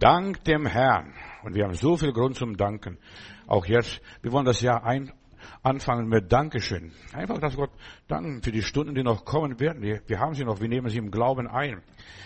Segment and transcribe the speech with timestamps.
[0.00, 1.12] Dank dem Herrn.
[1.42, 2.98] Und wir haben so viel Grund zum Danken.
[3.46, 5.12] Auch jetzt, wir wollen das Jahr ein,
[5.62, 6.92] anfangen mit Dankeschön.
[7.12, 7.70] Einfach, dass Gott
[8.06, 9.82] danken für die Stunden, die noch kommen werden.
[9.82, 11.82] Wir, haben sie noch, wir nehmen sie im Glauben ein.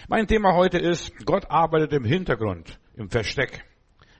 [0.08, 3.64] Mein Thema heute ist, Gott arbeitet im Hintergrund, im Versteck.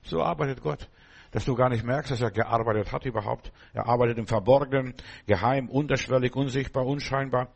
[0.03, 0.89] So arbeitet Gott
[1.32, 3.53] dass du gar nicht merkst, dass er gearbeitet hat überhaupt.
[3.73, 4.95] Er arbeitet im Verborgenen,
[5.27, 7.48] geheim, unterschwellig, unsichtbar, unscheinbar.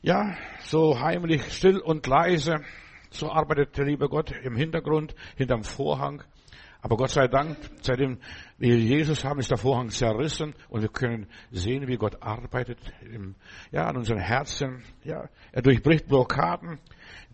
[0.00, 2.64] Ja, so heimlich, still und leise.
[3.16, 6.22] So arbeitet der liebe Gott im Hintergrund, hinterm Vorhang.
[6.82, 8.18] Aber Gott sei Dank, seitdem
[8.58, 12.78] wir Jesus haben, ist der Vorhang zerrissen und wir können sehen, wie Gott arbeitet
[13.10, 13.34] im,
[13.72, 14.82] ja, an unseren Herzen.
[15.02, 16.78] Ja, er durchbricht Blockaden.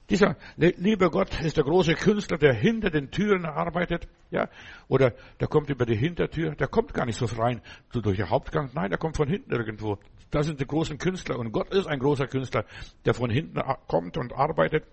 [0.08, 4.48] Dieser liebe Gott ist der große Künstler, der hinter den Türen arbeitet, ja,
[4.86, 7.60] oder der kommt über die Hintertür, der kommt gar nicht so rein,
[7.92, 9.98] so durch den Hauptgang, nein, der kommt von hinten irgendwo.
[10.30, 12.64] Das sind die großen Künstler und Gott ist ein großer Künstler,
[13.04, 14.84] der von hinten kommt und arbeitet.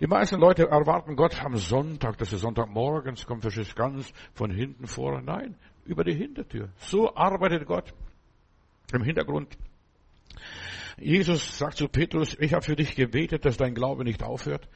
[0.00, 4.86] Die meisten Leute erwarten Gott am Sonntag, dass er Sonntagmorgens kommt, verschiss ganz von hinten
[4.86, 5.20] vor.
[5.20, 6.68] Nein, über die Hintertür.
[6.76, 7.92] So arbeitet Gott
[8.92, 9.58] im Hintergrund.
[10.96, 14.68] Jesus sagt zu Petrus, ich habe für dich gebetet, dass dein Glaube nicht aufhört.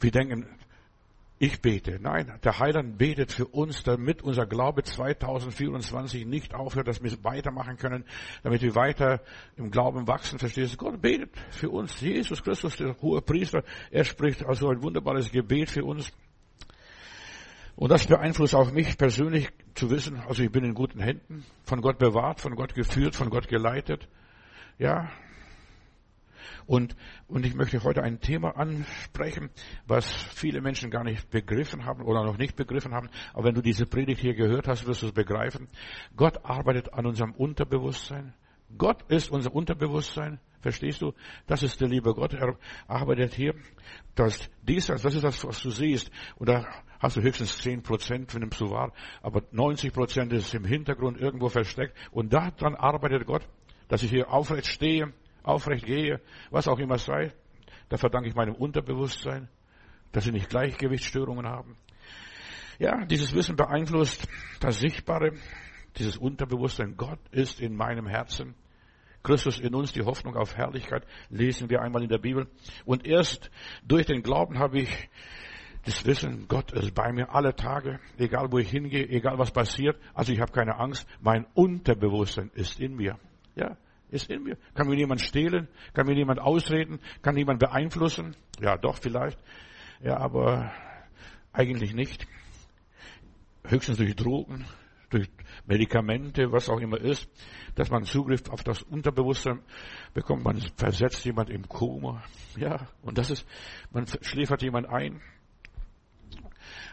[0.00, 0.46] Wir denken,
[1.38, 1.98] ich bete.
[2.00, 7.76] Nein, der Heiland betet für uns, damit unser Glaube 2024 nicht aufhört, dass wir weitermachen
[7.76, 8.04] können,
[8.42, 9.20] damit wir weiter
[9.56, 10.38] im Glauben wachsen.
[10.38, 10.76] Verstehst du?
[10.78, 12.00] Gott betet für uns.
[12.00, 16.10] Jesus Christus, der hohe Priester, er spricht also ein wunderbares Gebet für uns.
[17.76, 21.82] Und das beeinflusst auch mich persönlich zu wissen, also ich bin in guten Händen, von
[21.82, 24.08] Gott bewahrt, von Gott geführt, von Gott geleitet.
[24.78, 25.10] Ja,
[26.66, 26.96] und,
[27.28, 29.50] und ich möchte heute ein Thema ansprechen,
[29.86, 33.08] was viele Menschen gar nicht begriffen haben oder noch nicht begriffen haben.
[33.34, 35.68] Aber wenn du diese Predigt hier gehört hast, wirst du es begreifen.
[36.16, 38.34] Gott arbeitet an unserem Unterbewusstsein.
[38.76, 40.40] Gott ist unser Unterbewusstsein.
[40.60, 41.12] Verstehst du?
[41.46, 42.34] Das ist der liebe Gott.
[42.34, 43.54] Er arbeitet hier.
[44.16, 46.10] Das, dies, das ist das, was du siehst.
[46.36, 46.66] Und da
[46.98, 48.92] hast du höchstens 10 Prozent, wenn es so war.
[49.22, 51.96] Aber 90 Prozent ist im Hintergrund irgendwo versteckt.
[52.10, 53.46] Und daran arbeitet Gott,
[53.86, 55.12] dass ich hier aufrecht stehe,
[55.46, 56.20] aufrecht gehe,
[56.50, 57.32] was auch immer sei,
[57.88, 59.48] da verdanke ich meinem Unterbewusstsein,
[60.12, 61.76] dass sie nicht Gleichgewichtsstörungen haben.
[62.78, 64.28] Ja, dieses Wissen beeinflusst
[64.60, 65.32] das Sichtbare,
[65.96, 66.96] dieses Unterbewusstsein.
[66.96, 68.54] Gott ist in meinem Herzen.
[69.22, 72.48] Christus in uns, die Hoffnung auf Herrlichkeit, lesen wir einmal in der Bibel.
[72.84, 73.50] Und erst
[73.82, 75.08] durch den Glauben habe ich
[75.84, 79.96] das Wissen, Gott ist bei mir alle Tage, egal wo ich hingehe, egal was passiert.
[80.14, 83.18] Also ich habe keine Angst, mein Unterbewusstsein ist in mir.
[83.54, 83.76] Ja,
[84.16, 84.56] ist in mir.
[84.74, 85.68] Kann mir jemand stehlen?
[85.94, 86.98] Kann mir jemand ausreden?
[87.22, 88.34] Kann jemand beeinflussen?
[88.60, 89.38] Ja, doch, vielleicht.
[90.02, 90.72] Ja, aber
[91.52, 92.26] eigentlich nicht.
[93.64, 94.64] Höchstens durch Drogen,
[95.10, 95.28] durch
[95.66, 97.28] Medikamente, was auch immer ist,
[97.74, 99.60] dass man Zugriff auf das Unterbewusstsein
[100.14, 100.44] bekommt.
[100.44, 102.22] Man versetzt jemand im Koma.
[102.56, 103.46] Ja, und das ist,
[103.90, 105.20] man schläfert jemand ein.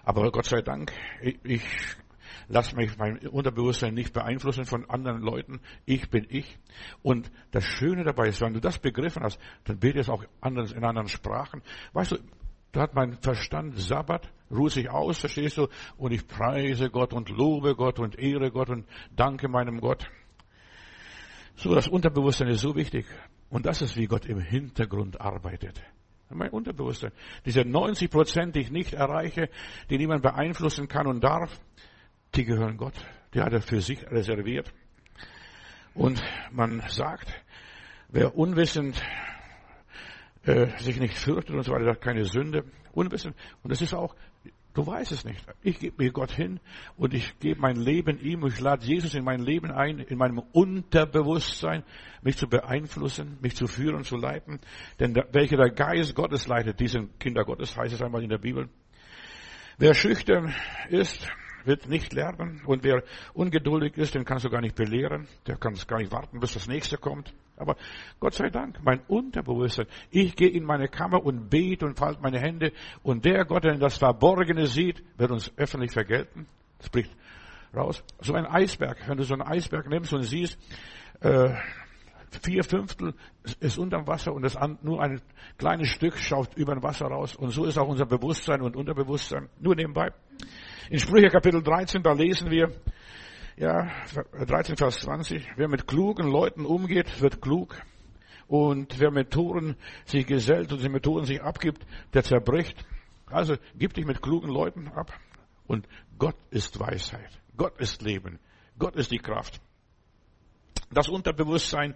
[0.03, 0.91] Aber Gott sei Dank,
[1.21, 1.63] ich
[2.47, 5.61] Lass mich mein Unterbewusstsein nicht beeinflussen von anderen Leuten.
[5.85, 6.57] Ich bin ich.
[7.01, 10.83] Und das Schöne dabei ist, wenn du das begriffen hast, dann betest du auch in
[10.83, 11.61] anderen Sprachen.
[11.93, 12.17] Weißt du,
[12.71, 15.67] da hat mein Verstand Sabbat, ruht sich aus, verstehst du?
[15.95, 20.09] Und ich preise Gott und lobe Gott und ehre Gott und danke meinem Gott.
[21.55, 23.05] So, das Unterbewusstsein ist so wichtig.
[23.49, 25.83] Und das ist, wie Gott im Hintergrund arbeitet.
[26.29, 27.11] Mein Unterbewusstsein.
[27.45, 29.49] Diese 90 Prozent, die ich nicht erreiche,
[29.91, 31.59] die niemand beeinflussen kann und darf,
[32.35, 32.93] die gehören Gott.
[33.33, 34.71] Die hat er für sich reserviert.
[35.93, 36.21] Und
[36.51, 37.27] man sagt,
[38.09, 39.01] wer unwissend
[40.43, 42.65] äh, sich nicht fürchtet und so weiter, hat keine Sünde.
[42.91, 43.35] Unwissend.
[43.63, 44.15] Und das ist auch,
[44.73, 45.43] du weißt es nicht.
[45.61, 46.59] Ich gebe mir Gott hin
[46.97, 48.45] und ich gebe mein Leben ihm.
[48.45, 51.83] Ich lade Jesus in mein Leben ein, in meinem Unterbewusstsein,
[52.21, 54.59] mich zu beeinflussen, mich zu führen, zu leiten.
[54.99, 58.39] Denn der, welcher der Geist Gottes leitet, diesen Kinder Gottes, heißt es einmal in der
[58.39, 58.69] Bibel.
[59.77, 60.53] Wer schüchtern
[60.89, 61.27] ist,
[61.65, 62.61] wird nicht lernen.
[62.65, 63.03] Und wer
[63.33, 65.27] ungeduldig ist, den kannst du gar nicht belehren.
[65.47, 67.33] Der kann es gar nicht warten, bis das nächste kommt.
[67.55, 67.75] Aber
[68.19, 69.87] Gott sei Dank, mein Unterbewusstsein.
[70.09, 72.71] Ich gehe in meine Kammer und bete und falte meine Hände.
[73.03, 76.47] Und der Gott, der das Verborgene sieht, wird uns öffentlich vergelten.
[76.79, 77.15] Das bricht
[77.75, 78.03] raus.
[78.19, 79.07] So ein Eisberg.
[79.07, 80.57] Wenn du so einen Eisberg nimmst und siehst,
[81.21, 81.53] äh,
[82.41, 83.13] vier Fünftel
[83.59, 85.21] ist unterm Wasser und das nur ein
[85.57, 87.35] kleines Stück schaut über ein Wasser raus.
[87.35, 89.49] Und so ist auch unser Bewusstsein und Unterbewusstsein.
[89.59, 90.11] Nur nebenbei.
[90.89, 92.69] In Sprüche Kapitel 13, da lesen wir,
[93.55, 93.89] ja,
[94.33, 97.81] 13 Vers 20, wer mit klugen Leuten umgeht, wird klug.
[98.47, 102.85] Und wer mit Toren sich gesellt und mit Toren sich abgibt, der zerbricht.
[103.27, 105.13] Also gib dich mit klugen Leuten ab.
[105.65, 105.87] Und
[106.19, 107.41] Gott ist Weisheit.
[107.55, 108.39] Gott ist Leben.
[108.77, 109.61] Gott ist die Kraft.
[110.91, 111.95] Das Unterbewusstsein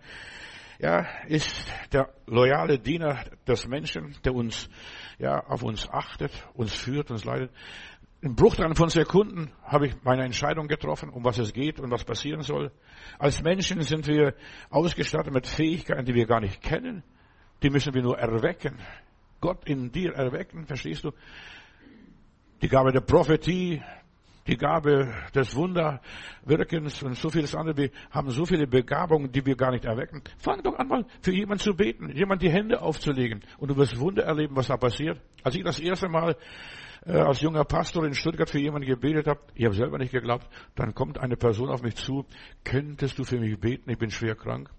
[0.79, 4.69] ja, ist der loyale Diener des Menschen, der uns,
[5.17, 7.51] ja, auf uns achtet, uns führt, uns leitet.
[8.19, 12.03] Im Bruchteil von Sekunden habe ich meine Entscheidung getroffen, um was es geht und was
[12.03, 12.71] passieren soll.
[13.19, 14.33] Als Menschen sind wir
[14.71, 17.03] ausgestattet mit Fähigkeiten, die wir gar nicht kennen.
[17.61, 18.79] Die müssen wir nur erwecken.
[19.39, 21.11] Gott in dir erwecken, verstehst du?
[22.63, 23.83] Die Gabe der Prophetie,
[24.47, 27.77] die Gabe des Wunderwirkens und so vieles andere.
[27.77, 30.23] Wir haben so viele Begabungen, die wir gar nicht erwecken.
[30.39, 33.99] Fang doch an, mal für jemanden zu beten, jemand die Hände aufzulegen und du wirst
[33.99, 35.21] Wunder erleben, was da passiert.
[35.43, 36.35] Als ich das erste Mal
[37.07, 40.93] als junger Pastor in Stuttgart für jemanden gebetet habe, ich habe selber nicht geglaubt, dann
[40.93, 42.25] kommt eine Person auf mich zu,
[42.63, 44.69] könntest du für mich beten, ich bin schwer krank.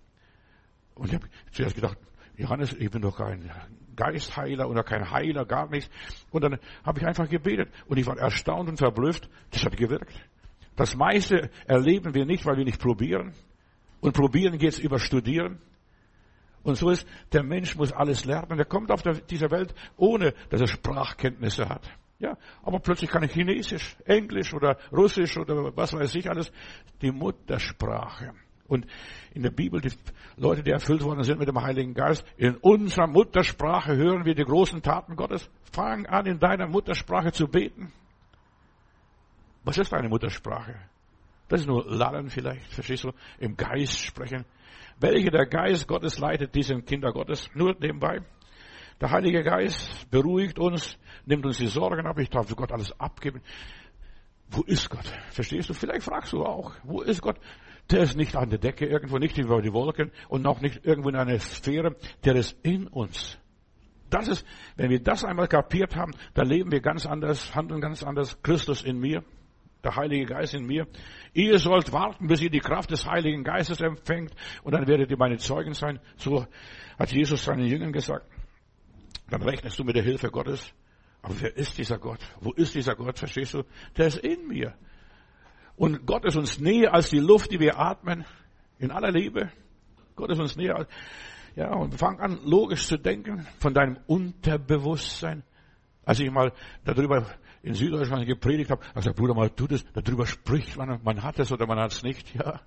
[0.94, 1.96] Und ich habe zuerst gedacht,
[2.36, 3.50] Johannes, ich bin doch kein
[3.96, 5.90] Geistheiler oder kein Heiler, gar nichts.
[6.30, 10.14] Und dann habe ich einfach gebetet und ich war erstaunt und verblüfft, das hat gewirkt.
[10.76, 13.32] Das meiste erleben wir nicht, weil wir nicht probieren.
[14.00, 15.60] Und probieren geht's über Studieren.
[16.62, 18.58] Und so ist, der Mensch muss alles lernen.
[18.58, 21.90] Er kommt auf dieser Welt, ohne dass er Sprachkenntnisse hat.
[22.20, 26.50] Ja, aber plötzlich kann ich Chinesisch, Englisch oder Russisch oder was weiß ich alles.
[27.00, 28.32] Die Muttersprache.
[28.66, 28.86] Und
[29.32, 29.92] in der Bibel, die
[30.36, 34.44] Leute, die erfüllt worden sind mit dem Heiligen Geist, in unserer Muttersprache hören wir die
[34.44, 35.48] großen Taten Gottes.
[35.72, 37.92] Fang an, in deiner Muttersprache zu beten.
[39.64, 40.74] Was ist deine Muttersprache?
[41.48, 43.12] Das ist nur Lallen vielleicht, verstehst du?
[43.38, 44.44] Im Geist sprechen.
[45.00, 47.48] Welche der Geist Gottes leitet, die sind Kinder Gottes.
[47.54, 48.20] Nur nebenbei.
[49.00, 52.18] Der Heilige Geist beruhigt uns, nimmt uns die Sorgen ab.
[52.18, 53.42] Ich darf Gott alles abgeben.
[54.50, 55.06] Wo ist Gott?
[55.30, 55.74] Verstehst du?
[55.74, 57.38] Vielleicht fragst du auch, wo ist Gott?
[57.90, 61.10] Der ist nicht an der Decke irgendwo, nicht über die Wolken und auch nicht irgendwo
[61.10, 61.96] in einer Sphäre.
[62.24, 63.38] Der ist in uns.
[64.10, 64.46] Das ist,
[64.76, 68.42] wenn wir das einmal kapiert haben, dann leben wir ganz anders, handeln ganz anders.
[68.42, 69.22] Christus in mir,
[69.84, 70.86] der Heilige Geist in mir.
[71.34, 74.32] Ihr sollt warten, bis ihr die Kraft des Heiligen Geistes empfängt
[74.64, 76.00] und dann werdet ihr meine Zeugen sein.
[76.16, 76.46] So
[76.98, 78.26] hat Jesus seinen Jüngern gesagt.
[79.30, 80.72] Dann rechnest du mit der Hilfe Gottes.
[81.22, 82.20] Aber wer ist dieser Gott?
[82.40, 83.18] Wo ist dieser Gott?
[83.18, 83.64] Verstehst du?
[83.96, 84.74] Der ist in mir.
[85.76, 88.24] Und Gott ist uns näher als die Luft, die wir atmen.
[88.78, 89.50] In aller Liebe.
[90.16, 90.86] Gott ist uns näher.
[91.56, 95.42] Ja, und fang an, logisch zu denken von deinem Unterbewusstsein.
[96.04, 96.52] Als ich mal
[96.84, 97.26] darüber
[97.62, 101.52] in Süddeutschland gepredigt habe, also Bruder, mal tu das, darüber spricht man, man hat es
[101.52, 102.60] oder man hat es nicht, ja.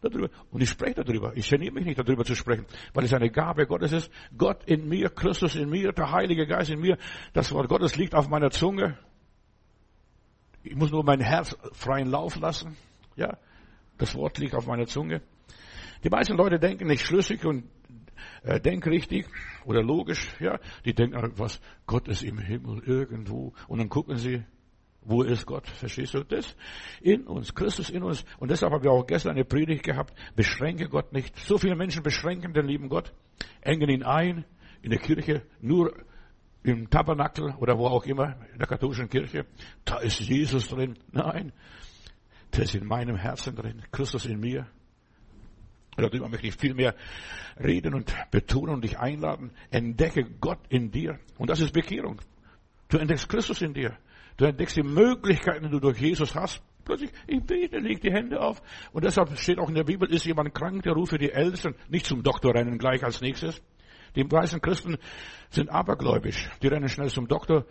[0.00, 0.28] Darüber.
[0.50, 1.36] Und ich spreche darüber.
[1.36, 4.10] Ich geniere mich nicht darüber zu sprechen, weil es eine Gabe Gottes ist.
[4.36, 6.98] Gott in mir, Christus in mir, der Heilige Geist in mir.
[7.32, 8.96] Das Wort Gottes liegt auf meiner Zunge.
[10.62, 12.76] Ich muss nur mein Herz freien Lauf lassen.
[13.16, 13.38] Ja,
[13.96, 15.22] das Wort liegt auf meiner Zunge.
[16.04, 17.64] Die meisten Leute denken nicht schlüssig und
[18.42, 19.26] äh, denkrichtig
[19.64, 20.28] oder logisch.
[20.38, 24.44] Ja, die denken, was Gott ist im Himmel irgendwo und dann gucken sie
[25.02, 25.66] wo ist Gott?
[25.66, 26.54] Verstehst du das?
[27.00, 28.24] In uns, Christus in uns.
[28.38, 30.14] Und deshalb haben wir auch gestern eine Predigt gehabt.
[30.36, 31.36] Beschränke Gott nicht.
[31.38, 33.12] So viele Menschen beschränken den lieben Gott,
[33.62, 34.44] engen ihn ein
[34.82, 35.94] in der Kirche, nur
[36.62, 39.46] im Tabernakel oder wo auch immer, in der katholischen Kirche.
[39.84, 40.98] Da ist Jesus drin.
[41.12, 41.52] Nein,
[42.54, 43.82] der ist in meinem Herzen drin.
[43.90, 44.66] Christus in mir.
[45.96, 46.94] Darüber möchte ich viel mehr
[47.58, 49.50] reden und betonen und dich einladen.
[49.70, 51.18] Entdecke Gott in dir.
[51.38, 52.20] Und das ist Bekehrung.
[52.88, 53.96] Du entdeckst Christus in dir.
[54.38, 56.62] Du entdeckst die Möglichkeiten, die du durch Jesus hast.
[56.84, 58.62] Plötzlich, ich bete, leg die Hände auf.
[58.92, 62.06] Und deshalb steht auch in der Bibel, ist jemand krank, der rufe die Ältesten, nicht
[62.06, 63.60] zum Doktor rennen gleich als nächstes.
[64.14, 64.96] Die meisten Christen
[65.50, 66.48] sind abergläubisch.
[66.62, 67.66] Die rennen schnell zum Doktor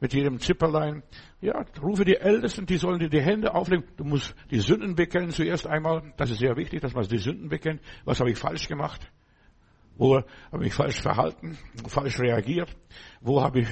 [0.00, 1.02] mit jedem Zipperlein.
[1.40, 3.84] Ja, rufe die Ältesten, die sollen dir die Hände auflegen.
[3.96, 6.14] Du musst die Sünden bekennen zuerst einmal.
[6.16, 7.80] Das ist sehr wichtig, dass man die Sünden bekennt.
[8.04, 9.10] Was habe ich falsch gemacht?
[9.96, 11.58] Wo habe ich falsch verhalten?
[11.88, 12.74] Falsch reagiert?
[13.20, 13.68] Wo habe ich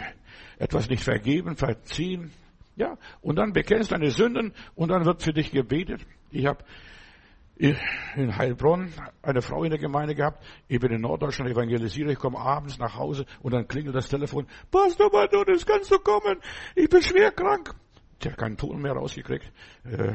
[0.59, 2.33] etwas nicht vergeben, verziehen?
[2.81, 6.01] Ja, und dann bekennst deine Sünden und dann wird für dich gebetet.
[6.31, 6.65] Ich habe
[7.57, 7.77] in
[8.39, 10.43] Heilbronn eine Frau in der Gemeinde gehabt.
[10.67, 12.13] Ich bin in Norddeutschland evangelisiere.
[12.13, 14.47] Ich komme abends nach Hause und dann klingelt das Telefon.
[14.71, 16.39] Pastor Madonis, kannst du kommen?
[16.75, 17.75] Ich bin schwer krank.
[18.23, 19.53] Die hat keinen Ton mehr rausgekriegt.
[19.85, 20.15] Äh,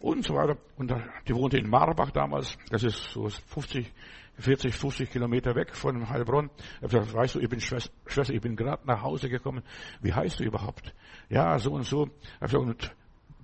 [0.00, 0.56] und so weiter.
[0.76, 0.92] Und
[1.28, 2.58] die wohnte in Marbach damals.
[2.70, 3.92] Das ist so 50
[4.38, 6.50] 40, 50 Kilometer weg von Heilbronn.
[6.56, 9.62] Ich habe gesagt, weißt du, ich bin Schwester, ich bin gerade nach Hause gekommen.
[10.00, 10.94] Wie heißt du überhaupt?
[11.28, 12.08] Ja, so und so.
[12.44, 12.96] Ich habe gesagt,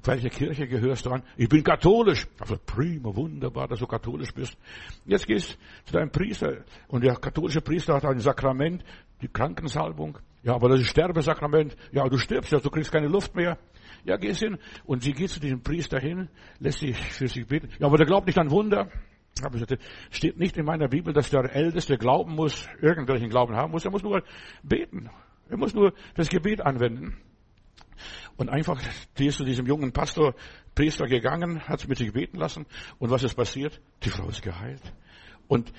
[0.04, 1.23] welche Kirche gehörst du an?
[1.37, 2.26] Ich bin katholisch.
[2.38, 4.56] Also prima, wunderbar, dass du katholisch bist.
[5.04, 8.82] Jetzt gehst du zu deinem Priester und der katholische Priester hat ein Sakrament,
[9.20, 10.18] die Krankensalbung.
[10.42, 11.76] Ja, aber das ist Sterbesakrament.
[11.92, 13.59] Ja, du stirbst ja, du kriegst keine Luft mehr.
[14.04, 17.68] Ja, gehst hin und sie geht zu diesem Priester hin, lässt sich für sich beten.
[17.78, 18.88] Ja, aber der glaubt nicht an Wunder.
[19.43, 19.79] Aber es
[20.11, 23.85] steht nicht in meiner Bibel, dass der Älteste glauben muss, irgendwelchen Glauben haben muss.
[23.85, 24.23] Er muss nur
[24.63, 25.09] beten.
[25.49, 27.17] Er muss nur das Gebet anwenden.
[28.37, 28.81] Und einfach,
[29.19, 30.35] die ist zu diesem jungen Pastor,
[30.75, 32.67] Priester gegangen, hat mit sich beten lassen.
[32.99, 33.81] Und was ist passiert?
[34.03, 34.83] Die Frau ist geheilt.
[35.49, 35.73] Und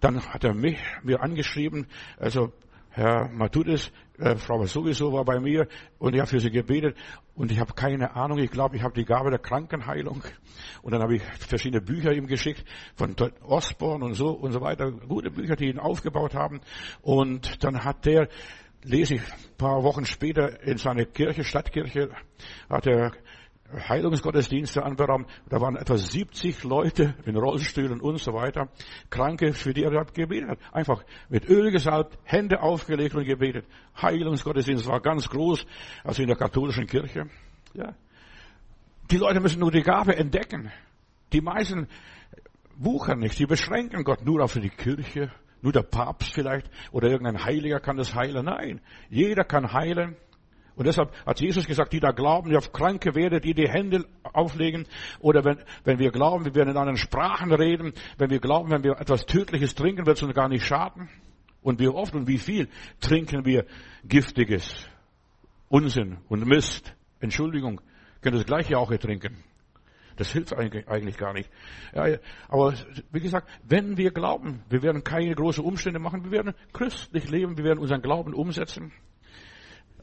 [0.00, 1.86] dann hat er mich, mir angeschrieben,
[2.18, 2.52] also
[2.96, 5.66] Herr Matudis, äh, Frau sowieso war bei mir
[5.98, 6.96] und ich habe für sie gebetet
[7.34, 10.22] und ich habe keine Ahnung, ich glaube, ich habe die Gabe der Krankenheilung
[10.82, 14.92] und dann habe ich verschiedene Bücher ihm geschickt von Osborne und so und so weiter,
[14.92, 16.60] gute Bücher, die ihn aufgebaut haben
[17.02, 18.28] und dann hat der
[18.84, 22.10] lese ich ein paar Wochen später in seiner Kirche, Stadtkirche,
[22.68, 23.12] hat er
[23.76, 25.28] Heilungsgottesdienste anberaumt.
[25.48, 28.68] Da waren etwa 70 Leute in Rollstühlen und so weiter.
[29.10, 30.58] Kranke, für die er gebetet hat.
[30.72, 33.66] Einfach mit Öl gesalbt, Hände aufgelegt und gebetet.
[34.00, 35.66] Heilungsgottesdienst war ganz groß,
[36.02, 37.28] also in der katholischen Kirche.
[37.74, 37.94] Ja.
[39.10, 40.70] Die Leute müssen nur die Gabe entdecken.
[41.32, 41.88] Die meisten
[42.76, 43.36] wuchern nicht.
[43.36, 45.30] Sie beschränken Gott nur auf die Kirche.
[45.62, 48.44] Nur der Papst vielleicht oder irgendein Heiliger kann das heilen.
[48.44, 50.16] Nein, jeder kann heilen.
[50.76, 54.04] Und deshalb hat Jesus gesagt, die da glauben, die auf Kranke werden, die die Hände
[54.22, 54.86] auflegen.
[55.20, 57.92] Oder wenn, wenn wir glauben, wir werden in anderen Sprachen reden.
[58.18, 61.08] Wenn wir glauben, wenn wir etwas Tödliches trinken, wird es uns gar nicht schaden.
[61.62, 62.68] Und wie oft und wie viel
[63.00, 63.66] trinken wir
[64.06, 64.86] Giftiges,
[65.68, 66.94] Unsinn und Mist.
[67.20, 67.80] Entschuldigung,
[68.20, 69.36] können das gleiche auch trinken.
[70.16, 71.50] Das hilft eigentlich, eigentlich gar nicht.
[71.94, 72.74] Ja, aber
[73.10, 77.56] wie gesagt, wenn wir glauben, wir werden keine großen Umstände machen, wir werden christlich leben,
[77.56, 78.92] wir werden unseren Glauben umsetzen.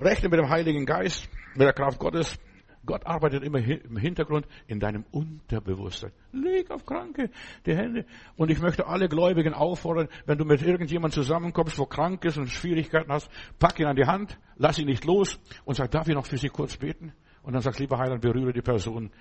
[0.02, 2.40] Rechne mit dem Heiligen Geist, mit der Kraft Gottes.
[2.84, 6.12] Gott arbeitet immer im Hintergrund in deinem Unterbewusstsein.
[6.32, 7.30] Leg auf Kranke
[7.68, 8.06] die Hände.
[8.36, 12.48] Und ich möchte alle Gläubigen auffordern, wenn du mit irgendjemandem zusammenkommst, wo krank ist und
[12.48, 13.30] Schwierigkeiten hast,
[13.60, 16.38] pack ihn an die Hand, lass ihn nicht los und sag, darf ich noch für
[16.38, 17.14] sie kurz beten?
[17.44, 19.12] Und dann sagst, lieber Heiland, berühre die Person,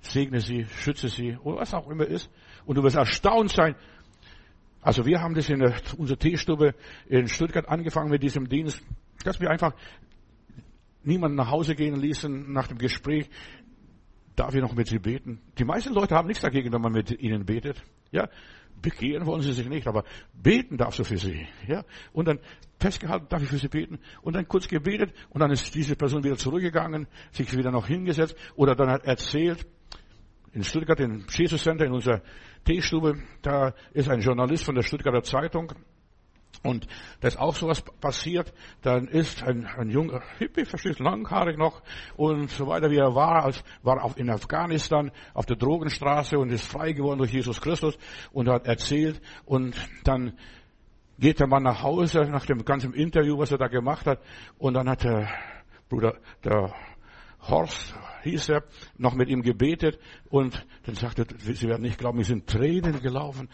[0.00, 2.30] segne sie, schütze sie, oder was auch immer ist.
[2.66, 3.74] Und du wirst erstaunt sein.
[4.82, 5.62] Also wir haben das in
[5.96, 6.74] unserer Teestube
[7.06, 8.82] in Stuttgart angefangen mit diesem Dienst,
[9.24, 9.72] dass wir einfach
[11.06, 13.28] niemanden nach Hause gehen ließen nach dem Gespräch.
[14.34, 15.40] Darf ich noch mit sie beten?
[15.58, 17.82] Die meisten Leute haben nichts dagegen, wenn man mit ihnen betet.
[18.10, 18.28] Ja,
[18.82, 21.46] bekehren wollen sie sich nicht, aber beten darfst du für sie.
[21.66, 22.38] Ja, und dann
[22.78, 23.98] festgehalten, darf ich für sie beten?
[24.22, 28.36] Und dann kurz gebetet und dann ist diese Person wieder zurückgegangen, sich wieder noch hingesetzt
[28.54, 29.66] oder dann hat erzählt,
[30.52, 32.22] in Stuttgart, im Jesus Center, in unserer
[32.64, 35.72] Teestube, da ist ein Journalist von der Stuttgarter Zeitung,
[36.62, 36.86] und
[37.20, 41.82] da ist auch sowas passiert, dann ist ein, ein junger Hippie, verstehst, langhaarig noch
[42.16, 46.50] und so weiter, wie er war, als war auch in Afghanistan auf der Drogenstraße und
[46.50, 47.98] ist frei geworden durch Jesus Christus
[48.32, 50.38] und hat erzählt und dann
[51.18, 54.20] geht der Mann nach Hause nach dem ganzen Interview, was er da gemacht hat
[54.58, 55.28] und dann hat der
[55.88, 56.74] Bruder, der
[57.48, 58.64] Horst hieß er,
[58.98, 59.98] noch mit ihm gebetet
[60.30, 63.48] und dann sagte, sie werden nicht glauben, mir sind Tränen gelaufen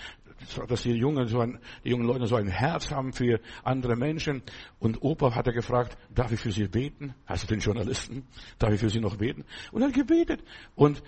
[0.69, 4.43] dass die Jungen, so ein, die jungen Leute so ein Herz haben für andere Menschen.
[4.79, 7.15] Und Opa hat er gefragt, darf ich für sie beten?
[7.27, 8.27] Also den Journalisten,
[8.59, 9.45] darf ich für sie noch beten?
[9.73, 10.43] Und er hat gebetet.
[10.75, 11.03] Und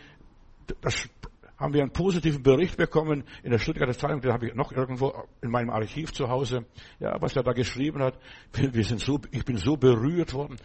[0.81, 1.09] das
[1.57, 5.15] haben wir einen positiven Bericht bekommen in der Stuttgarter Zeitung, den habe ich noch irgendwo
[5.41, 6.67] in meinem Archiv zu Hause,
[6.99, 8.19] ja, was er da geschrieben hat.
[8.53, 10.57] Wir sind so, ich bin so berührt worden.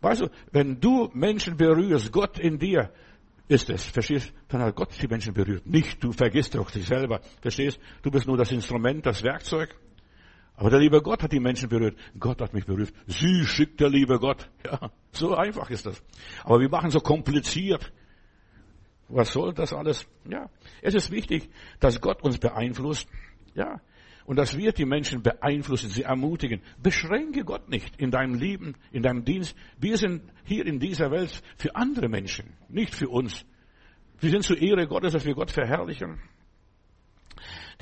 [0.00, 2.90] Weißt du, wenn du Menschen berührst, Gott in dir,
[3.48, 3.84] ist es.
[3.84, 4.32] Verstehst?
[4.48, 5.66] Dann hat Gott die Menschen berührt.
[5.66, 7.20] Nicht du vergisst doch dich selber.
[7.40, 7.78] Verstehst?
[8.02, 9.74] Du bist nur das Instrument, das Werkzeug.
[10.56, 11.98] Aber der liebe Gott hat die Menschen berührt.
[12.18, 12.92] Gott hat mich berührt.
[13.06, 14.48] Sie schickt der liebe Gott.
[14.64, 16.02] Ja, so einfach ist das.
[16.44, 17.92] Aber wir machen so kompliziert.
[19.08, 20.06] Was soll das alles?
[20.28, 20.48] Ja,
[20.80, 23.08] es ist wichtig, dass Gott uns beeinflusst.
[23.54, 23.80] Ja,
[24.26, 26.62] und das wird die Menschen beeinflussen, sie ermutigen.
[26.82, 29.54] Beschränke Gott nicht in deinem Leben, in deinem Dienst.
[29.78, 33.44] Wir sind hier in dieser Welt für andere Menschen, nicht für uns.
[34.20, 36.20] Wir sind zur Ehre Gottes, dass wir Gott verherrlichen.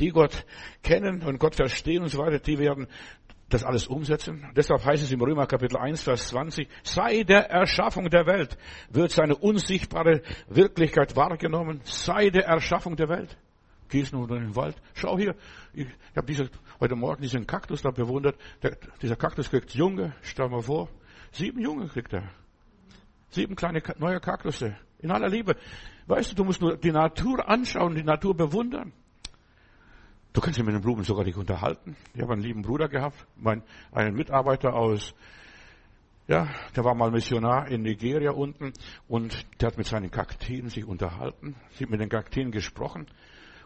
[0.01, 0.45] Die Gott
[0.83, 2.89] kennen und Gott verstehen und so weiter, die werden
[3.51, 4.51] das alles umsetzen.
[4.57, 8.57] Deshalb heißt es im Römer Kapitel 1, Vers 20, sei der Erschaffung der Welt,
[8.89, 13.37] wird seine unsichtbare Wirklichkeit wahrgenommen, sei der Erschaffung der Welt
[14.13, 14.77] nur in den Wald.
[14.95, 15.35] Schau hier,
[15.73, 18.37] ich habe diese, heute Morgen diesen Kaktus da bewundert.
[18.63, 20.89] Der, dieser Kaktus kriegt Junge, stell mal vor.
[21.33, 22.31] Sieben Junge kriegt er.
[23.31, 24.77] Sieben kleine neue Kaktusse.
[24.99, 25.57] In aller Liebe.
[26.07, 28.93] Weißt du, du musst nur die Natur anschauen, die Natur bewundern.
[30.33, 31.97] Du kannst dich mit den Blumen sogar nicht unterhalten.
[32.15, 35.15] Ich habe einen lieben Bruder gehabt, mein, einen Mitarbeiter aus,
[36.29, 38.73] ja, der war mal Missionar in Nigeria unten
[39.09, 43.07] und der hat mit seinen Kakteen sich unterhalten, sie mit den Kakteen gesprochen.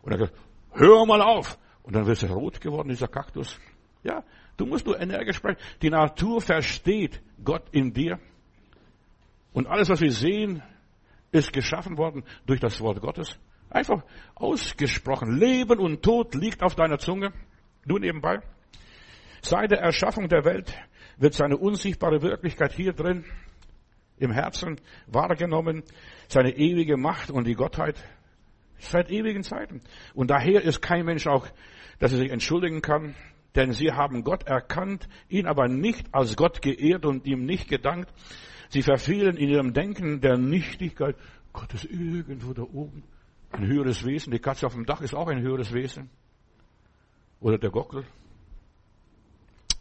[0.07, 0.35] Und er sagt,
[0.71, 1.59] hör mal auf.
[1.83, 3.59] Und dann wird er rot geworden, dieser Kaktus.
[4.05, 4.23] Ja,
[4.57, 5.59] du musst nur energisch sprechen.
[5.83, 8.21] Die Natur versteht Gott in dir.
[9.53, 10.63] Und alles, was wir sehen,
[11.33, 13.37] ist geschaffen worden durch das Wort Gottes.
[13.69, 14.05] Einfach
[14.37, 15.39] ausgesprochen.
[15.39, 17.33] Leben und Tod liegt auf deiner Zunge.
[17.85, 18.39] Du nebenbei.
[19.43, 20.73] Seit der Erschaffung der Welt
[21.17, 23.25] wird seine unsichtbare Wirklichkeit hier drin
[24.19, 25.83] im Herzen wahrgenommen.
[26.29, 27.97] Seine ewige Macht und die Gottheit
[28.79, 29.83] Seit ewigen Zeiten.
[30.15, 31.47] Und daher ist kein Mensch auch,
[31.99, 33.15] dass er sich entschuldigen kann,
[33.55, 38.13] denn sie haben Gott erkannt, ihn aber nicht als Gott geehrt und ihm nicht gedankt.
[38.69, 41.17] Sie verfielen in ihrem Denken der Nichtigkeit.
[41.53, 43.05] Gott ist irgendwo da oben.
[43.53, 44.33] Ein höheres Wesen.
[44.33, 46.11] Die Katze auf dem Dach ist auch ein höheres Wesen.
[47.41, 48.05] Oder der Gockel.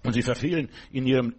[0.06, 1.36] Und sie verfielen in ihrem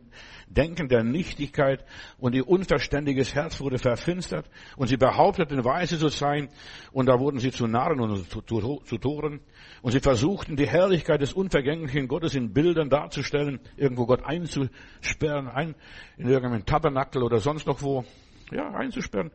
[0.48, 1.84] Denken der Nichtigkeit
[2.18, 6.48] und ihr unverständiges Herz wurde verfinstert und sie behaupteten, weise zu sein.
[6.92, 9.40] Und da wurden sie zu Narren und zu, Toren.
[9.82, 15.74] Und sie versuchten, die Herrlichkeit des unvergänglichen Gottes in Bildern darzustellen, irgendwo Gott einzusperren, ein,
[16.16, 18.04] in irgendeinem Tabernakel oder sonst noch wo,
[18.52, 19.32] ja, einzusperren.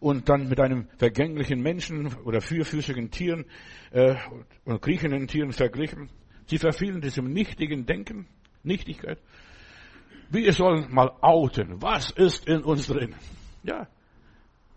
[0.00, 3.46] Und dann mit einem vergänglichen Menschen oder vierfüßigen Tieren
[3.90, 4.14] äh,
[4.64, 6.08] und kriechenden Tieren verglichen.
[6.46, 8.26] Sie verfielen diesem nichtigen Denken
[8.62, 9.18] Nichtigkeit.
[10.30, 11.80] Wir sollen mal outen.
[11.80, 13.14] Was ist in uns drin?
[13.62, 13.88] Ja.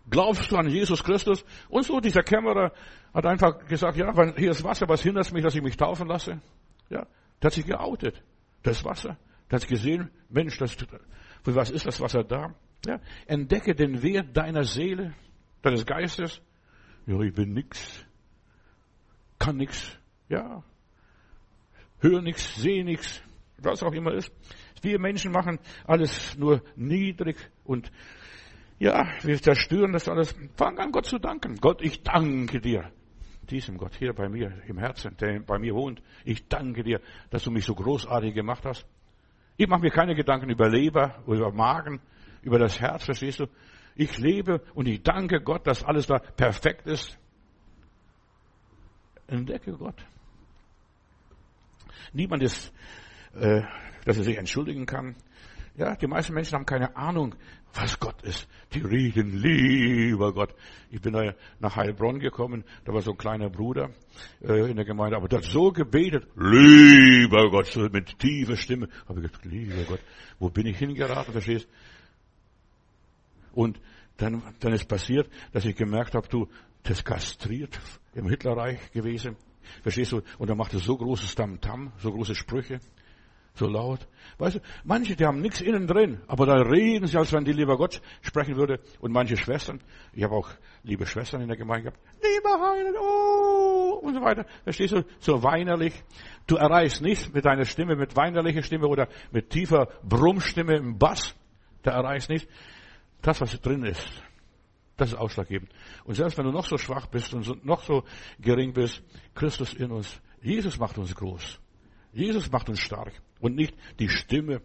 [0.09, 1.43] Glaubst du an Jesus Christus?
[1.69, 2.71] Und so, dieser Kämmerer
[3.13, 6.41] hat einfach gesagt, ja, hier ist Wasser, was hindert mich, dass ich mich taufen lasse?
[6.89, 7.05] Ja.
[7.41, 8.21] Der hat sich geoutet.
[8.63, 9.17] Das Wasser.
[9.49, 12.53] Der hat gesehen, Mensch, das, für was ist das Wasser da?
[12.85, 12.99] Ja.
[13.27, 15.13] Entdecke den Wert deiner Seele,
[15.61, 16.41] deines Geistes.
[17.05, 18.05] Ja, ich bin nix.
[19.37, 19.97] Kann nix.
[20.29, 20.63] Ja.
[21.99, 23.21] Hör nix, seh nix
[23.63, 24.31] was auch immer ist.
[24.81, 27.91] Wir Menschen machen alles nur niedrig und
[28.79, 30.35] ja, wir zerstören das alles.
[30.55, 31.57] Fang an, Gott zu danken.
[31.57, 32.91] Gott, ich danke dir.
[33.49, 36.01] Diesem Gott hier bei mir im Herzen, der bei mir wohnt.
[36.25, 36.99] Ich danke dir,
[37.29, 38.87] dass du mich so großartig gemacht hast.
[39.57, 42.01] Ich mache mir keine Gedanken über Leber, über Magen,
[42.41, 43.47] über das Herz, verstehst du?
[43.95, 47.17] Ich lebe und ich danke Gott, dass alles da perfekt ist.
[49.27, 50.03] Entdecke Gott.
[52.13, 52.73] Niemand ist
[53.35, 53.61] äh,
[54.05, 55.15] dass er sich entschuldigen kann.
[55.75, 57.35] Ja, die meisten Menschen haben keine Ahnung,
[57.73, 58.47] was Gott ist.
[58.73, 60.53] Die reden, lieber Gott.
[60.89, 63.91] Ich bin da nach Heilbronn gekommen, da war so ein kleiner Bruder
[64.41, 68.89] äh, in der Gemeinde, aber der hat so gebetet, lieber Gott, so mit tiefer Stimme.
[69.07, 70.01] Habe ich gedacht, lieber Gott,
[70.39, 71.69] wo bin ich hingeraten, verstehst?
[73.53, 73.79] Und
[74.17, 76.49] dann, dann ist passiert, dass ich gemerkt habe, du,
[76.83, 77.79] das kastriert
[78.13, 79.37] im Hitlerreich gewesen.
[79.83, 80.21] Verstehst du?
[80.37, 82.79] Und er machte so großes Tamtam, so große Sprüche
[83.53, 84.07] so laut.
[84.37, 87.51] Weißt du, manche, die haben nichts innen drin, aber da reden sie, als wenn die
[87.51, 88.79] lieber Gott sprechen würde.
[88.99, 89.81] Und manche Schwestern,
[90.13, 90.49] ich habe auch
[90.83, 94.45] liebe Schwestern in der Gemeinde gehabt, lieber Heiland, oh, und so weiter.
[94.63, 95.93] Verstehst du, so weinerlich.
[96.47, 101.35] Du erreichst nichts mit deiner Stimme, mit weinerlicher Stimme oder mit tiefer Brummstimme im Bass.
[101.83, 102.47] Da erreichst nichts.
[103.21, 104.07] Das, was drin ist,
[104.97, 105.71] das ist ausschlaggebend.
[106.05, 108.03] Und selbst wenn du noch so schwach bist und noch so
[108.39, 109.03] gering bist,
[109.35, 111.59] Christus in uns, Jesus macht uns groß.
[112.13, 114.61] Jesus macht uns stark und nicht die Stimme.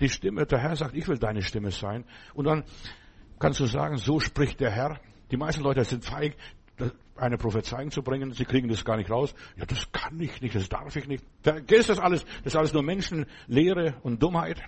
[0.00, 2.04] Die Stimme, der Herr sagt, ich will deine Stimme sein.
[2.32, 2.64] Und dann
[3.38, 4.98] kannst du sagen, so spricht der Herr.
[5.30, 6.36] Die meisten Leute sind feig,
[7.16, 8.32] eine Prophezeiung zu bringen.
[8.32, 9.34] Sie kriegen das gar nicht raus.
[9.56, 11.24] Ja, das kann ich nicht, das darf ich nicht.
[11.42, 12.24] Vergiss das alles.
[12.42, 14.62] Das ist alles nur Menschenlehre und Dummheit.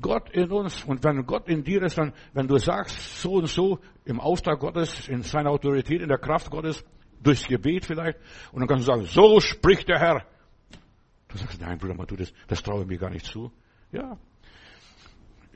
[0.00, 3.48] Gott in uns und wenn Gott in dir ist, dann, wenn du sagst so und
[3.48, 6.84] so im Auftrag Gottes, in seiner Autorität, in der Kraft Gottes,
[7.20, 8.18] durchs Gebet vielleicht,
[8.52, 10.24] und dann kannst du sagen, so spricht der Herr.
[11.28, 13.52] Du sagst, nein, Bruder du, das, das traue ich mir gar nicht zu.
[13.92, 14.18] Ja.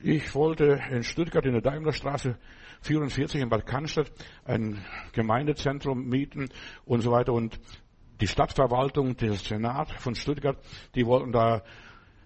[0.03, 2.37] Ich wollte in Stuttgart in der Daimlerstraße
[2.83, 4.11] 44 in Bad Cannstatt
[4.45, 6.49] ein Gemeindezentrum mieten
[6.85, 7.59] und so weiter und
[8.21, 10.59] die Stadtverwaltung, der Senat von Stuttgart,
[10.95, 11.63] die wollten da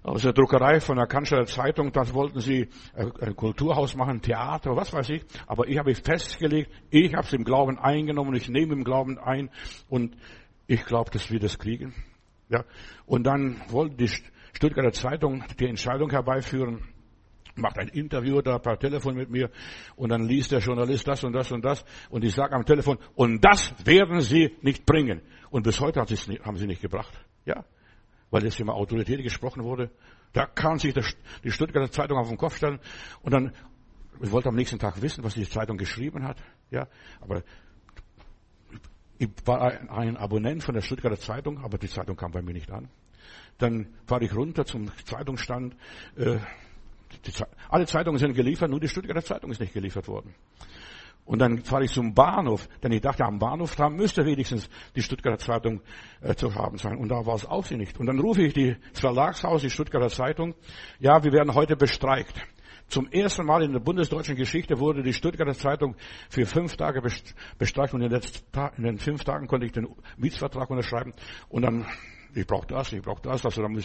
[0.02, 4.92] aus der Druckerei von der Cannstatter Zeitung, das wollten sie ein Kulturhaus machen, Theater, was
[4.92, 5.24] weiß ich.
[5.46, 9.50] Aber ich habe festgelegt, ich habe es im Glauben eingenommen, ich nehme im Glauben ein
[9.88, 10.16] und
[10.66, 11.92] ich glaube, dass wir das kriegen.
[12.48, 12.64] Ja.
[13.06, 14.10] Und dann wollte die
[14.52, 16.82] Stuttgarter Zeitung die Entscheidung herbeiführen,
[17.56, 19.50] macht ein Interview da per Telefon mit mir
[19.96, 22.98] und dann liest der Journalist das und das und das und ich sage am Telefon,
[23.14, 25.22] und das werden sie nicht bringen.
[25.50, 27.18] Und bis heute haben sie nicht gebracht.
[27.44, 27.64] Ja.
[28.30, 29.90] Weil jetzt immer Autorität gesprochen wurde.
[30.32, 32.78] Da kann sich die Stuttgarter Zeitung auf den Kopf stellen
[33.22, 33.52] und dann,
[34.20, 36.42] ich wollte am nächsten Tag wissen, was die Zeitung geschrieben hat.
[36.70, 36.88] Ja.
[37.20, 37.42] Aber
[39.18, 42.70] ich war ein Abonnent von der Stuttgarter Zeitung, aber die Zeitung kam bei mir nicht
[42.70, 42.88] an.
[43.58, 45.74] Dann fahre ich runter zum Zeitungsstand.
[46.16, 46.38] Äh,
[47.22, 50.34] Ze alle Zeitungen sind geliefert, nur die Stuttgarter Zeitung ist nicht geliefert worden.
[51.24, 55.02] Und dann fahre ich zum Bahnhof, denn ich dachte, am Bahnhof da müsste wenigstens die
[55.02, 55.80] Stuttgarter Zeitung
[56.20, 56.96] äh, zu haben sein.
[56.96, 57.98] Und da war es auch sie nicht.
[57.98, 60.54] Und dann rufe ich die, Verlagshaus, die Stuttgarter Zeitung.
[61.00, 62.40] Ja, wir werden heute bestreikt.
[62.88, 65.96] Zum ersten Mal in der bundesdeutschen Geschichte wurde die Stuttgarter Zeitung
[66.28, 67.02] für fünf Tage
[67.58, 68.10] bestreikt und in
[68.78, 71.12] den fünf Tagen konnte ich den Mietsvertrag unterschreiben
[71.48, 71.86] und dann
[72.34, 73.82] ich brauche das, ich brauche das, also dann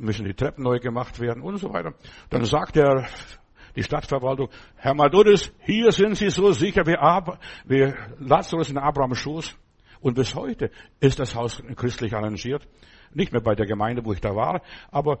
[0.00, 1.94] müssen die Treppen neu gemacht werden und so weiter.
[2.28, 3.08] Dann sagt der,
[3.76, 9.18] die Stadtverwaltung, Herr Madudis, hier sind Sie so sicher wie, Ab wie Lazarus in Abrahams
[9.18, 9.56] Schoß.
[10.00, 10.70] Und bis heute
[11.00, 12.68] ist das Haus christlich arrangiert.
[13.14, 15.18] Nicht mehr bei der Gemeinde, wo ich da war, aber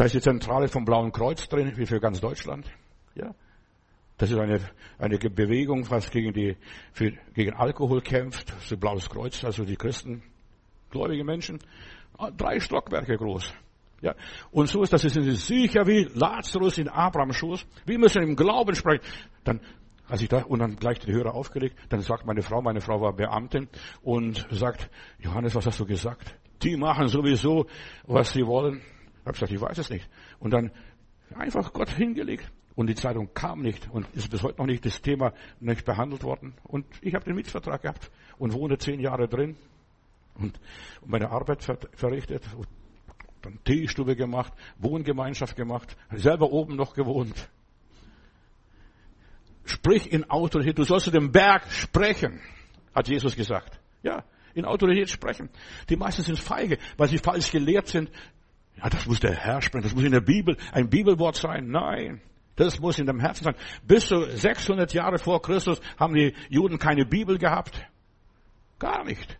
[0.00, 2.64] da ist die Zentrale vom Blauen Kreuz drin, wie für ganz Deutschland.
[3.14, 3.34] Ja.
[4.16, 4.58] Das ist eine,
[4.98, 6.56] eine Bewegung, was gegen die,
[6.94, 8.48] für, gegen Alkohol kämpft.
[8.48, 10.22] Das ist Blaues Kreuz, also die Christen,
[10.88, 11.58] gläubige Menschen.
[12.38, 13.52] Drei Stockwerke groß.
[14.00, 14.14] Ja.
[14.50, 17.66] Und so ist das, sind sie sicher wie Lazarus in Abrahams Schoß.
[17.84, 19.04] Wir müssen im Glauben sprechen.
[19.44, 19.60] Dann,
[20.08, 23.02] als ich da, und dann gleich die Hörer aufgelegt, dann sagt meine Frau, meine Frau
[23.02, 23.68] war Beamtin,
[24.00, 26.34] und sagt, Johannes, was hast du gesagt?
[26.62, 27.66] Die machen sowieso,
[28.06, 28.80] was sie wollen.
[29.20, 30.08] Ich habe gesagt, ich weiß es nicht.
[30.38, 30.70] Und dann
[31.34, 32.50] einfach Gott hingelegt.
[32.76, 36.22] Und die Zeitung kam nicht und ist bis heute noch nicht das Thema nicht behandelt
[36.22, 36.54] worden.
[36.62, 39.56] Und ich habe den Mietvertrag gehabt und wohne zehn Jahre drin
[40.34, 40.58] und,
[41.04, 42.44] meine Arbeit verrichtet,
[43.42, 47.50] dann Teestube gemacht, Wohngemeinschaft gemacht, selber oben noch gewohnt.
[49.64, 52.40] Sprich in Autorität, du sollst zu dem Berg sprechen,
[52.94, 53.78] hat Jesus gesagt.
[54.02, 55.48] Ja, in Autorität sprechen.
[55.88, 58.10] Die meisten sind feige, weil sie falsch gelehrt sind.
[58.76, 61.68] Ja, das muss der Herr sprechen, das muss in der Bibel ein Bibelwort sein.
[61.68, 62.20] Nein,
[62.56, 63.54] das muss in dem Herzen sein.
[63.86, 67.82] Bis zu 600 Jahre vor Christus haben die Juden keine Bibel gehabt.
[68.78, 69.38] Gar nicht.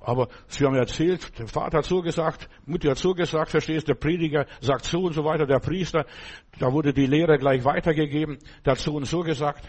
[0.00, 3.94] Aber sie haben erzählt, der Vater hat so gesagt, Mutter hat so gesagt, verstehst, der
[3.94, 6.04] Prediger sagt so und so weiter, der Priester,
[6.58, 8.38] da wurde die Lehre gleich weitergegeben,
[8.76, 9.66] so und so gesagt.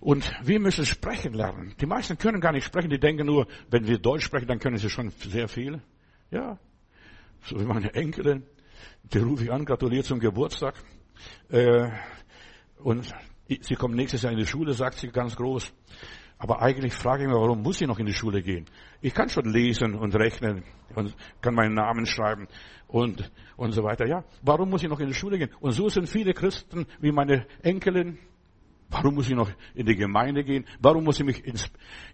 [0.00, 1.74] Und wir müssen sprechen lernen.
[1.80, 4.76] Die meisten können gar nicht sprechen, die denken nur, wenn wir Deutsch sprechen, dann können
[4.76, 5.80] sie schon sehr viel.
[6.30, 6.58] Ja,
[7.42, 8.44] so wie meine Enkelin,
[9.02, 10.74] die rufe ich an, gratuliert zum Geburtstag.
[11.50, 11.88] Äh,
[12.78, 13.12] und
[13.60, 15.72] sie kommt nächstes Jahr in die Schule, sagt sie ganz groß.
[16.38, 18.66] Aber eigentlich frage ich mich, warum muss ich noch in die Schule gehen?
[19.00, 20.62] Ich kann schon lesen und rechnen
[20.94, 22.46] und kann meinen Namen schreiben
[22.86, 24.06] und, und so weiter.
[24.06, 25.50] Ja, warum muss ich noch in die Schule gehen?
[25.60, 28.18] Und so sind viele Christen wie meine Enkelin.
[28.88, 30.64] Warum muss ich noch in die Gemeinde gehen?
[30.80, 31.42] Warum muss ich mich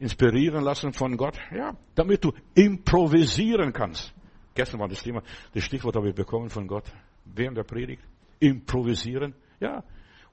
[0.01, 1.39] inspirieren lassen von Gott?
[1.55, 4.15] Ja, damit du improvisieren kannst.
[4.55, 6.85] Gestern war das Thema, das Stichwort habe ich bekommen von Gott
[7.25, 8.03] während der Predigt.
[8.39, 9.35] Improvisieren.
[9.61, 9.85] Ja.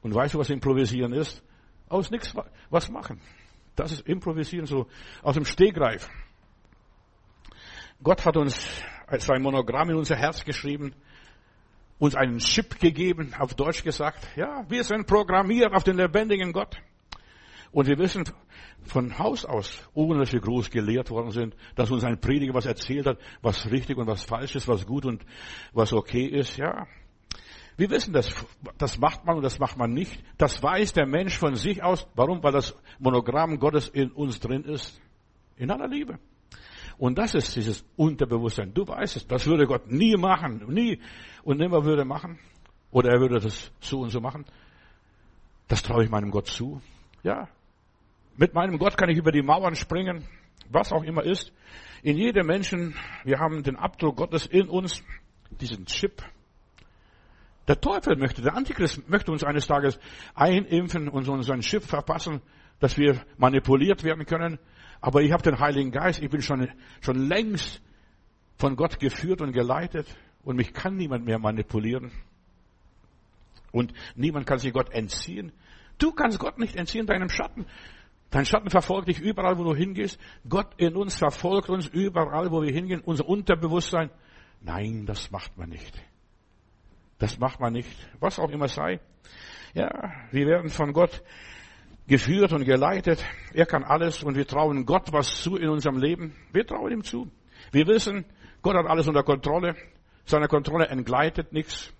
[0.01, 1.43] Und weißt du, was improvisieren ist?
[1.89, 2.33] Aus nichts
[2.69, 3.19] was machen.
[3.75, 4.87] Das ist Improvisieren so
[5.21, 6.09] aus dem Stegreif.
[8.03, 8.83] Gott hat uns
[9.17, 10.95] sein Monogramm in unser Herz geschrieben,
[11.99, 14.27] uns einen Chip gegeben, auf Deutsch gesagt.
[14.35, 16.77] Ja, wir sind programmiert auf den lebendigen Gott.
[17.71, 18.23] Und wir wissen
[18.83, 22.65] von Haus aus, ohne dass wir groß gelehrt worden sind, dass uns ein Prediger was
[22.65, 25.23] erzählt hat, was richtig und was falsch ist, was gut und
[25.71, 26.57] was okay ist.
[26.57, 26.87] Ja,
[27.77, 28.33] wir wissen das,
[28.77, 30.23] das macht man und das macht man nicht.
[30.37, 32.07] Das weiß der Mensch von sich aus.
[32.15, 32.43] Warum?
[32.43, 35.01] Weil das Monogramm Gottes in uns drin ist.
[35.57, 36.19] In aller Liebe.
[36.97, 38.73] Und das ist dieses Unterbewusstsein.
[38.73, 40.99] Du weißt es, das würde Gott nie machen, nie
[41.43, 42.37] und nimmer würde machen.
[42.91, 44.45] Oder er würde das so und so machen.
[45.67, 46.81] Das traue ich meinem Gott zu.
[47.23, 47.47] Ja.
[48.37, 50.25] Mit meinem Gott kann ich über die Mauern springen,
[50.69, 51.53] was auch immer ist.
[52.01, 55.03] In jedem Menschen, wir haben den Abdruck Gottes in uns,
[55.59, 56.23] diesen Chip,
[57.67, 59.99] der Teufel möchte, der Antichrist möchte uns eines Tages
[60.33, 62.41] einimpfen und uns ein Schiff verpassen,
[62.79, 64.59] dass wir manipuliert werden können.
[64.99, 66.67] Aber ich habe den Heiligen Geist, ich bin schon,
[67.01, 67.81] schon längst
[68.57, 70.07] von Gott geführt und geleitet
[70.43, 72.11] und mich kann niemand mehr manipulieren.
[73.71, 75.51] Und niemand kann sich Gott entziehen.
[75.97, 77.65] Du kannst Gott nicht entziehen, deinem Schatten.
[78.31, 80.19] Dein Schatten verfolgt dich überall, wo du hingehst.
[80.47, 83.01] Gott in uns verfolgt uns überall, wo wir hingehen.
[83.01, 84.09] Unser Unterbewusstsein.
[84.61, 86.01] Nein, das macht man nicht.
[87.19, 87.89] Das macht man nicht.
[88.19, 89.01] Was auch immer sei.
[89.73, 91.21] Ja, wir werden von Gott
[92.07, 93.23] geführt und geleitet.
[93.53, 96.33] Er kann alles und wir trauen Gott was zu in unserem Leben.
[96.53, 97.29] Wir trauen ihm zu.
[97.71, 98.25] Wir wissen,
[98.61, 99.75] Gott hat alles unter Kontrolle.
[100.23, 101.93] Seine Kontrolle entgleitet nichts.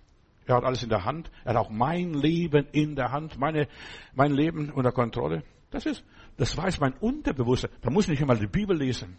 [0.45, 1.29] Er hat alles in der Hand.
[1.43, 3.37] Er hat auch mein Leben in der Hand.
[3.37, 3.67] Meine,
[4.13, 5.43] mein Leben unter Kontrolle.
[5.71, 6.03] Das ist,
[6.37, 7.71] das weiß mein Unterbewusstsein.
[7.81, 9.17] Da muss ich nicht einmal die Bibel lesen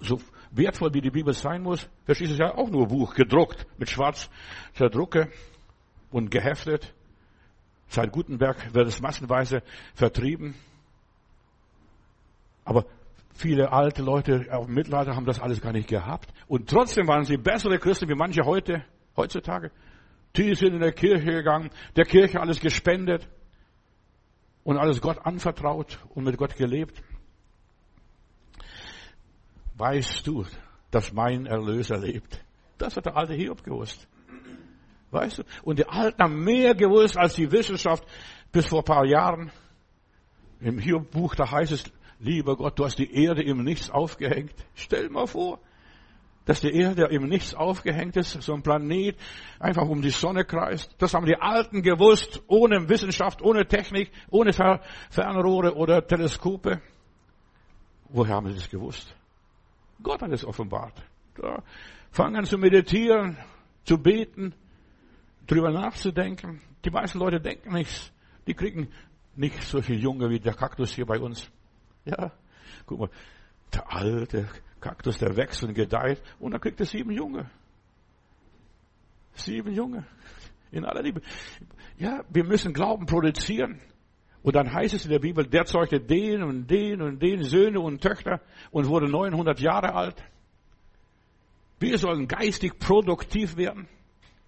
[0.00, 0.20] so
[0.52, 3.90] wertvoll wie die Bibel sein muss, verstehst du, ist ja auch nur Buch, gedruckt, mit
[3.90, 4.28] schwarzer
[4.90, 5.30] Drucke
[6.10, 6.94] und geheftet.
[7.88, 9.62] Seit Gutenberg wird es massenweise
[9.94, 10.54] vertrieben.
[12.64, 12.86] Aber
[13.34, 16.32] viele alte Leute auch im Mittelalter haben das alles gar nicht gehabt.
[16.46, 18.84] Und trotzdem waren sie bessere Christen wie manche heute,
[19.16, 19.72] heutzutage.
[20.36, 23.28] Die sind in der Kirche gegangen, der Kirche alles gespendet
[24.64, 27.02] und alles Gott anvertraut und mit Gott gelebt
[29.80, 30.44] weißt du,
[30.90, 32.44] dass mein Erlöser lebt?
[32.78, 34.06] Das hat der alte Hiob gewusst.
[35.10, 35.42] Weißt du?
[35.62, 38.04] Und die Alten haben mehr gewusst als die Wissenschaft
[38.52, 39.50] bis vor ein paar Jahren.
[40.60, 41.84] Im Hiob-Buch, da heißt es,
[42.18, 44.54] lieber Gott, du hast die Erde im Nichts aufgehängt.
[44.74, 45.58] Stell mal vor,
[46.44, 49.16] dass die Erde im Nichts aufgehängt ist, so ein Planet
[49.58, 50.94] einfach um die Sonne kreist.
[50.98, 56.80] Das haben die Alten gewusst, ohne Wissenschaft, ohne Technik, ohne Fernrohre oder Teleskope.
[58.08, 59.14] Woher haben sie das gewusst?
[60.02, 60.94] Gott hat es offenbart.
[61.36, 61.62] Da
[62.10, 63.36] fangen an zu meditieren,
[63.84, 64.54] zu beten,
[65.46, 66.60] drüber nachzudenken.
[66.84, 68.12] Die meisten Leute denken nichts.
[68.46, 68.88] Die kriegen
[69.36, 71.50] nicht solche Junge wie der Kaktus hier bei uns.
[72.04, 72.32] Ja,
[72.86, 73.10] guck mal,
[73.72, 74.48] der alte
[74.80, 77.50] Kaktus, der wächst und gedeiht und dann kriegt er sieben Junge.
[79.34, 80.06] Sieben Junge.
[80.70, 81.20] In aller Liebe.
[81.98, 83.80] Ja, wir müssen Glauben produzieren.
[84.42, 87.80] Und dann heißt es in der Bibel, der zeugte den und den und den Söhne
[87.80, 88.40] und Töchter
[88.70, 90.22] und wurde 900 Jahre alt.
[91.78, 93.88] Wir sollen geistig produktiv werden.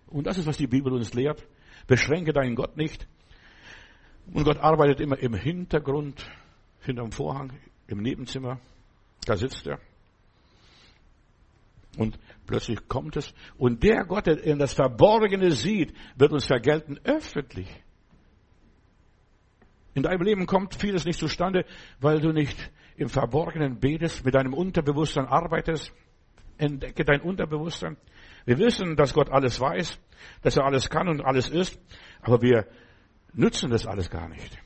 [0.06, 1.46] Und das ist, was die Bibel uns lehrt.
[1.86, 3.06] Beschränke deinen Gott nicht.
[4.32, 6.24] Und Gott arbeitet immer im Hintergrund,
[6.80, 7.52] hinterm Vorhang,
[7.86, 8.60] im Nebenzimmer.
[9.26, 9.78] Da sitzt er.
[11.98, 13.34] Und plötzlich kommt es.
[13.58, 17.68] Und der Gott, der in das Verborgene sieht, wird uns vergelten öffentlich.
[19.94, 21.66] In deinem Leben kommt vieles nicht zustande,
[22.00, 22.56] weil du nicht
[22.96, 25.92] im Verborgenen betest, mit deinem Unterbewusstsein arbeitest.
[26.56, 27.96] Entdecke dein Unterbewusstsein.
[28.44, 29.98] Wir wissen, dass Gott alles weiß,
[30.42, 31.78] dass er alles kann und alles ist,
[32.22, 32.66] aber wir
[33.32, 34.58] nützen das alles gar nicht.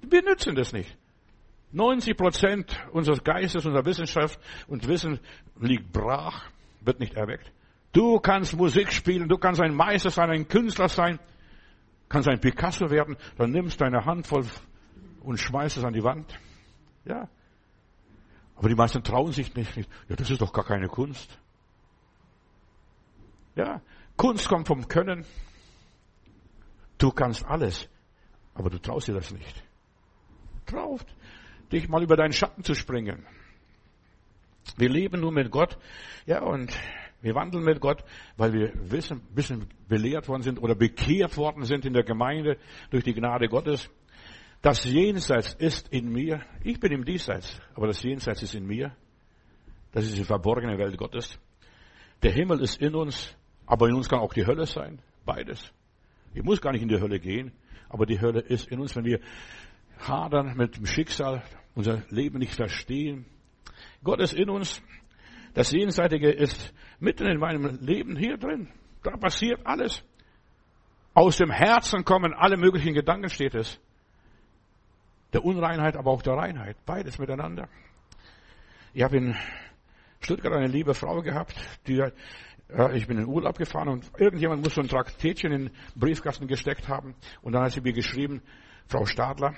[0.00, 0.96] Wir nützen das nicht.
[1.72, 5.20] 90 Prozent unseres Geistes, unserer Wissenschaft und Wissen
[5.60, 6.50] liegt brach,
[6.80, 7.52] wird nicht erweckt.
[7.92, 11.18] Du kannst Musik spielen, du kannst ein Meister sein, ein Künstler sein,
[12.08, 14.46] kannst ein Picasso werden, dann nimmst deine Hand voll
[15.20, 16.38] und schmeißt es an die Wand.
[17.04, 17.28] Ja.
[18.56, 19.76] Aber die meisten trauen sich nicht.
[20.08, 21.38] Ja, das ist doch gar keine Kunst.
[23.54, 23.80] Ja.
[24.16, 25.24] Kunst kommt vom Können.
[26.98, 27.88] Du kannst alles,
[28.54, 29.62] aber du traust dir das nicht.
[30.66, 31.06] Traut
[31.72, 33.26] dich mal über deinen Schatten zu springen.
[34.76, 35.78] Wir leben nun mit Gott,
[36.26, 36.76] ja, und
[37.20, 38.04] wir wandeln mit Gott,
[38.36, 42.58] weil wir wissen, bisschen belehrt worden sind oder bekehrt worden sind in der Gemeinde
[42.90, 43.90] durch die Gnade Gottes.
[44.62, 46.42] Das Jenseits ist in mir.
[46.62, 48.94] Ich bin im Diesseits, aber das Jenseits ist in mir.
[49.92, 51.38] Das ist die verborgene Welt Gottes.
[52.22, 55.00] Der Himmel ist in uns, aber in uns kann auch die Hölle sein.
[55.24, 55.72] Beides.
[56.34, 57.52] Ich muss gar nicht in die Hölle gehen,
[57.88, 59.20] aber die Hölle ist in uns, wenn wir
[59.98, 61.42] hadern mit dem Schicksal,
[61.78, 63.24] unser Leben nicht verstehen.
[64.02, 64.82] Gott ist in uns.
[65.54, 68.68] Das Jenseitige ist mitten in meinem Leben hier drin.
[69.04, 70.02] Da passiert alles.
[71.14, 73.80] Aus dem Herzen kommen alle möglichen Gedanken, steht es.
[75.32, 76.76] Der Unreinheit, aber auch der Reinheit.
[76.84, 77.68] Beides miteinander.
[78.92, 79.36] Ich habe in
[80.18, 81.54] Stuttgart eine liebe Frau gehabt,
[81.86, 82.02] die
[82.92, 86.48] ich bin in den Urlaub gefahren und irgendjemand muss so ein Traktätchen in den Briefkasten
[86.48, 87.14] gesteckt haben.
[87.40, 88.42] Und dann hat sie mir geschrieben,
[88.88, 89.54] Frau Stadler,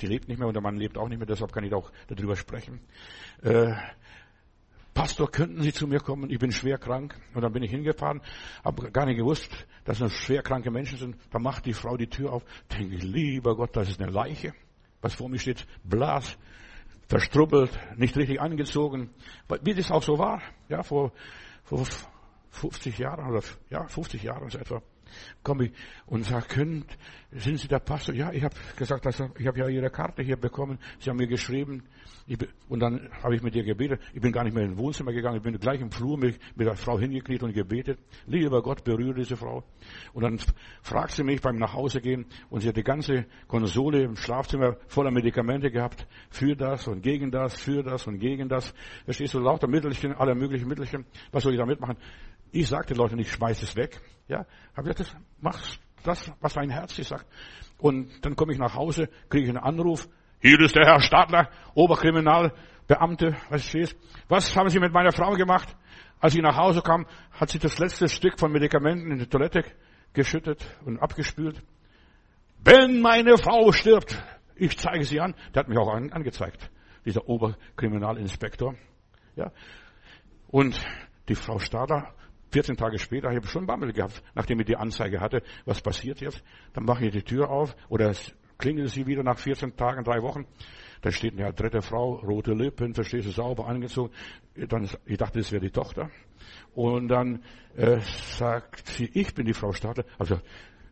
[0.00, 1.90] die lebt nicht mehr und der Mann lebt auch nicht mehr, deshalb kann ich auch
[2.08, 2.80] darüber sprechen.
[3.42, 3.74] Äh,
[4.94, 6.30] Pastor, könnten Sie zu mir kommen?
[6.30, 7.14] Ich bin schwer krank.
[7.32, 8.20] Und dann bin ich hingefahren,
[8.64, 11.16] habe gar nicht gewusst, dass es schwer kranke Menschen sind.
[11.30, 12.44] Da macht die Frau die Tür auf.
[12.76, 14.52] Denke ich, lieber Gott, das ist eine Leiche.
[15.00, 16.36] Was vor mir steht, blass,
[17.08, 19.10] verstrubbelt, nicht richtig angezogen.
[19.62, 21.12] Wie das auch so war, ja, vor
[21.70, 21.86] vor
[22.50, 24.82] 50 Jahren oder ja 50 Jahren so etwa
[25.42, 25.72] komme ich
[26.06, 26.86] und sage, könnt,
[27.32, 28.14] sind Sie der Pastor?
[28.14, 30.78] Ja, ich habe gesagt, dass, ich habe ja Ihre Karte hier bekommen.
[30.98, 31.84] Sie haben mir geschrieben.
[32.26, 34.00] Ich, und dann habe ich mit ihr gebetet.
[34.14, 35.38] Ich bin gar nicht mehr in Wohnzimmer gegangen.
[35.38, 37.98] Ich bin gleich im Flur mit, mit der Frau hingekniet und gebetet.
[38.26, 39.64] Lieber Gott, berühre diese Frau.
[40.12, 40.38] Und dann
[40.82, 45.70] fragt sie mich beim Nachhausegehen und sie hat die ganze Konsole im Schlafzimmer voller Medikamente
[45.70, 46.06] gehabt.
[46.30, 48.74] Für das und gegen das, für das und gegen das.
[49.06, 51.06] Da stehst du lauter Mittelchen, aller möglichen Mittelchen.
[51.32, 51.96] Was soll ich damit machen?
[52.52, 54.00] Ich sage den Leuten nicht, schmeiß es weg.
[54.28, 55.60] Ja, habe gesagt, das, mach
[56.02, 57.26] das, was dein Herz dir sagt.
[57.78, 60.08] Und dann komme ich nach Hause, kriege ich einen Anruf.
[60.40, 63.96] Hier ist der Herr Stadler, Oberkriminalbeamte, was steht.
[64.28, 65.76] Was haben Sie mit meiner Frau gemacht?
[66.20, 69.64] Als ich nach Hause kam, hat sie das letzte Stück von Medikamenten in die Toilette
[70.12, 71.62] geschüttet und abgespült.
[72.62, 74.22] Wenn meine Frau stirbt,
[74.54, 75.34] ich zeige sie an.
[75.54, 76.70] Der hat mich auch angezeigt,
[77.06, 78.74] dieser Oberkriminalinspektor.
[79.34, 79.50] Ja.
[80.48, 80.78] Und
[81.28, 82.12] die Frau Stadler
[82.52, 85.42] 14 Tage später habe ich schon Bammel gehabt, nachdem ich die Anzeige hatte.
[85.64, 86.42] Was passiert jetzt?
[86.72, 88.12] Dann mache ich die Tür auf oder
[88.58, 90.46] klingelt sie wieder nach 14 Tagen, drei Wochen.
[91.02, 94.12] Da steht eine dritte Frau, rote Lippen, verstehst du, sauber angezogen.
[94.54, 96.10] Dann, ich dachte, das wäre die Tochter.
[96.74, 97.42] Und dann
[97.76, 98.00] äh,
[98.36, 100.04] sagt sie, ich bin die Frau Stadler.
[100.18, 100.38] Also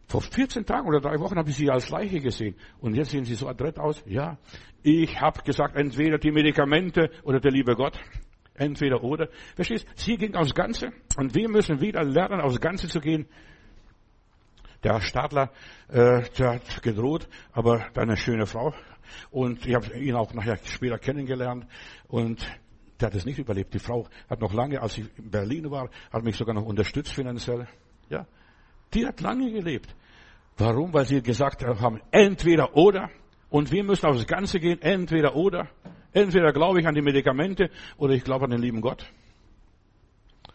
[0.06, 2.54] vor 14 Tagen oder drei Wochen habe ich sie als Leiche gesehen.
[2.80, 4.02] Und jetzt sehen sie so adrett aus.
[4.06, 4.38] Ja,
[4.82, 8.00] ich habe gesagt, entweder die Medikamente oder der liebe Gott.
[8.58, 9.28] Entweder oder.
[9.54, 9.86] Verstehst?
[9.94, 13.26] Sie ging aufs Ganze und wir müssen wieder lernen, aufs Ganze zu gehen.
[14.82, 15.50] Der Stadler,
[15.88, 18.74] äh, der hat gedroht, aber eine schöne Frau.
[19.30, 21.66] Und ich habe ihn auch nachher später kennengelernt.
[22.06, 22.46] Und
[23.00, 23.74] der hat es nicht überlebt.
[23.74, 27.12] Die Frau hat noch lange, als ich in Berlin war, hat mich sogar noch unterstützt
[27.12, 27.66] finanziell.
[28.08, 28.26] Ja.
[28.94, 29.94] Die hat lange gelebt.
[30.56, 30.92] Warum?
[30.92, 33.10] Weil sie gesagt haben, entweder oder.
[33.50, 35.68] Und wir müssen aufs Ganze gehen, entweder oder.
[36.12, 39.04] Entweder glaube ich an die Medikamente oder ich glaube an den lieben Gott.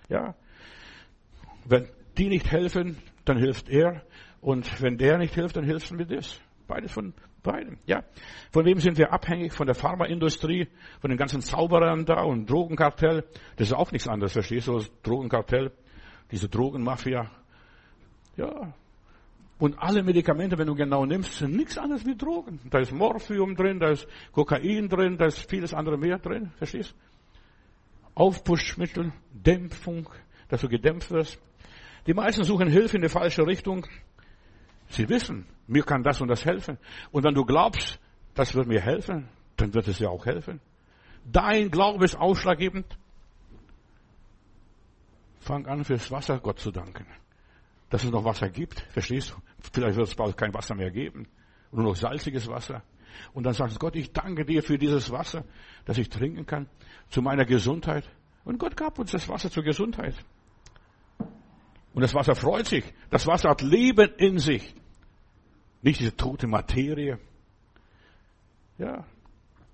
[0.09, 0.35] Ja.
[1.65, 1.87] Wenn
[2.17, 4.03] die nicht helfen, dann hilft er.
[4.41, 6.41] Und wenn der nicht hilft, dann hilft wir das.
[6.67, 7.13] Beides von
[7.43, 7.77] beiden.
[7.85, 8.03] Ja.
[8.51, 9.53] Von wem sind wir abhängig?
[9.53, 10.67] Von der Pharmaindustrie,
[10.99, 13.25] von den ganzen Zauberern da und Drogenkartell.
[13.57, 14.73] Das ist auch nichts anderes, verstehst du?
[14.73, 15.71] Das Drogenkartell,
[16.31, 17.29] diese Drogenmafia.
[18.37, 18.73] Ja.
[19.59, 22.59] Und alle Medikamente, wenn du genau nimmst, sind nichts anderes wie Drogen.
[22.69, 26.91] Da ist Morphium drin, da ist Kokain drin, da ist vieles andere mehr drin, verstehst?
[26.91, 27.13] du?
[28.15, 30.09] Aufpushmittel, Dämpfung,
[30.49, 31.39] dass du gedämpft wirst.
[32.05, 33.85] Die meisten suchen Hilfe in die falsche Richtung.
[34.89, 36.77] Sie wissen, mir kann das und das helfen.
[37.11, 37.99] Und wenn du glaubst,
[38.35, 40.59] das wird mir helfen, dann wird es dir auch helfen.
[41.25, 42.85] Dein Glaube ist ausschlaggebend.
[45.39, 47.05] Fang an, fürs Wasser Gott zu danken.
[47.93, 49.35] Dass es noch Wasser gibt, verstehst du?
[49.71, 51.27] Vielleicht wird es bald kein Wasser mehr geben.
[51.71, 52.81] Nur noch salziges Wasser.
[53.33, 55.45] Und dann sagst du, Gott, ich danke dir für dieses Wasser,
[55.85, 56.67] das ich trinken kann,
[57.09, 58.09] zu meiner Gesundheit.
[58.45, 60.15] Und Gott gab uns das Wasser zur Gesundheit.
[61.19, 62.83] Und das Wasser freut sich.
[63.11, 64.73] Das Wasser hat Leben in sich.
[65.83, 67.19] Nicht diese tote Materie.
[68.79, 69.05] Ja.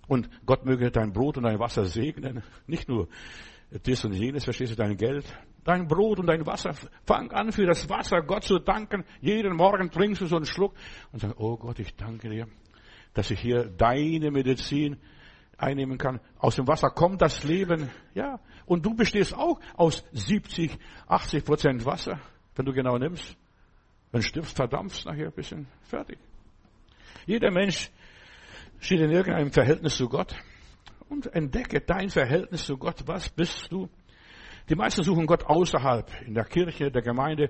[0.10, 2.43] Und Gott möge dein Brot und dein Wasser segnen.
[2.67, 3.08] Nicht nur
[3.71, 5.25] das und jenes, verstehst du, dein Geld.
[5.63, 6.73] Dein Brot und dein Wasser.
[7.05, 9.03] Fang an, für das Wasser Gott zu danken.
[9.21, 10.73] Jeden Morgen trinkst du so einen Schluck
[11.12, 12.47] und sagst, oh Gott, ich danke dir,
[13.13, 14.97] dass ich hier deine Medizin
[15.58, 16.19] einnehmen kann.
[16.39, 17.89] Aus dem Wasser kommt das Leben.
[18.15, 18.39] Ja.
[18.65, 20.77] Und du bestehst auch aus 70,
[21.08, 22.19] 80 Prozent Wasser,
[22.55, 23.36] wenn du genau nimmst.
[24.12, 25.67] Wenn du stirbst, verdampfst nachher ein bisschen.
[25.84, 26.17] Fertig.
[27.27, 27.91] Jeder Mensch
[28.79, 30.36] steht in irgendeinem Verhältnis zu Gott.
[31.10, 33.04] Und entdecke dein Verhältnis zu Gott.
[33.08, 33.89] Was bist du?
[34.69, 37.50] Die meisten suchen Gott außerhalb, in der Kirche, der Gemeinde.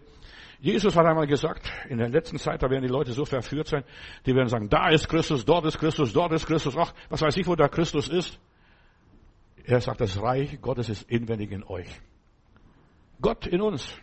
[0.62, 3.84] Jesus hat einmal gesagt, in der letzten Zeit, da werden die Leute so verführt sein,
[4.26, 7.36] die werden sagen, da ist Christus, dort ist Christus, dort ist Christus, ach, was weiß
[7.38, 8.39] ich, wo der Christus ist.
[9.65, 11.88] Er sagt, das Reich Gottes ist inwendig in euch.
[13.22, 13.93] Gott in uns.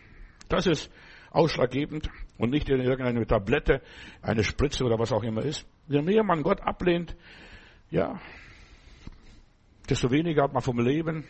[0.48, 0.90] Das ist
[1.30, 3.82] ausschlaggebend und nicht in irgendeine Tablette,
[4.22, 5.66] eine Spritze oder was auch immer ist.
[5.88, 7.16] Je mehr man Gott ablehnt,
[7.90, 8.20] ja,
[9.86, 11.24] desto weniger hat man vom Leben.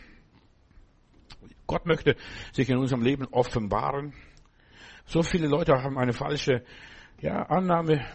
[1.65, 2.15] Gott möchte
[2.53, 4.13] sich in unserem Leben offenbaren.
[5.05, 6.63] So viele Leute haben eine falsche
[7.19, 8.05] ja, Annahme.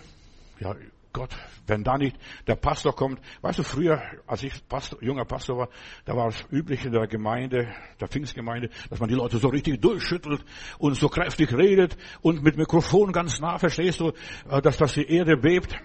[0.58, 0.74] Ja,
[1.12, 3.20] Gott, wenn da nicht der Pastor kommt.
[3.42, 5.68] Weißt du, früher, als ich Pastor, junger Pastor war,
[6.06, 7.68] da war es üblich in der Gemeinde,
[8.00, 10.42] der Pfingstgemeinde, dass man die Leute so richtig durchschüttelt
[10.78, 14.12] und so kräftig redet und mit Mikrofon ganz nah, verstehst du,
[14.48, 15.76] äh, dass, dass die Erde bebt.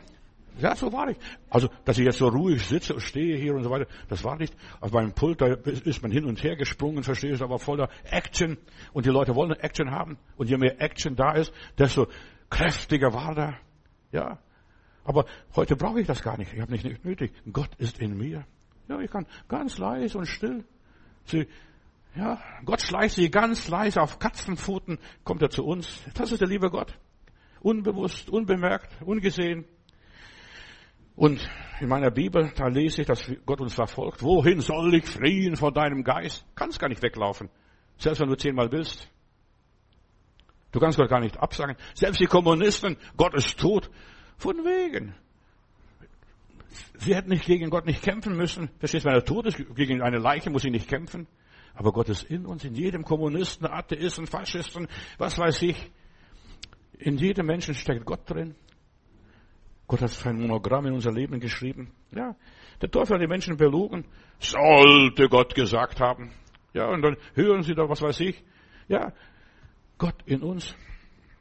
[0.59, 1.17] Ja, so war ich.
[1.49, 4.37] Also, dass ich jetzt so ruhig sitze und stehe hier und so weiter, das war
[4.37, 4.55] nicht.
[4.79, 8.57] Auf meinem Pult, da ist man hin und her gesprungen, verstehst du, aber voller Action.
[8.93, 10.17] Und die Leute wollen Action haben.
[10.35, 12.07] Und je mehr Action da ist, desto
[12.49, 13.57] kräftiger war da.
[14.11, 14.39] Ja.
[15.03, 16.53] Aber heute brauche ich das gar nicht.
[16.53, 17.31] Ich habe nicht nötig.
[17.51, 18.45] Gott ist in mir.
[18.87, 20.65] Ja, ich kann ganz leise und still.
[21.25, 21.47] Sie,
[22.15, 26.03] ja, Gott schleicht sie ganz leise auf Katzenpfoten, kommt er zu uns.
[26.13, 26.97] Das ist der liebe Gott.
[27.61, 29.65] Unbewusst, unbemerkt, ungesehen.
[31.17, 31.49] Und
[31.81, 34.21] in meiner Bibel, da lese ich, dass Gott uns verfolgt.
[34.21, 36.45] Wohin soll ich fliehen vor deinem Geist?
[36.55, 37.49] Kannst gar nicht weglaufen.
[37.97, 39.09] Selbst wenn du zehnmal willst.
[40.71, 41.75] Du kannst Gott gar nicht absagen.
[41.95, 43.89] Selbst die Kommunisten, Gott ist tot.
[44.37, 45.15] Von wegen.
[46.99, 48.69] Sie hätten nicht gegen Gott nicht kämpfen müssen.
[48.77, 51.27] Verstehst du, wenn er tot ist, gegen eine Leiche muss sie nicht kämpfen.
[51.73, 55.91] Aber Gott ist in uns, in jedem Kommunisten, Atheisten, Faschisten, was weiß ich.
[56.99, 58.55] In jedem Menschen steckt Gott drin.
[59.87, 61.91] Gott hat ein Monogramm in unser Leben geschrieben.
[62.11, 62.35] Ja,
[62.81, 64.05] der Teufel hat die Menschen belogen.
[64.39, 66.31] Sollte Gott gesagt haben.
[66.73, 68.43] Ja, und dann hören sie da, was weiß ich.
[68.89, 69.13] Ja,
[69.97, 70.75] Gott in uns.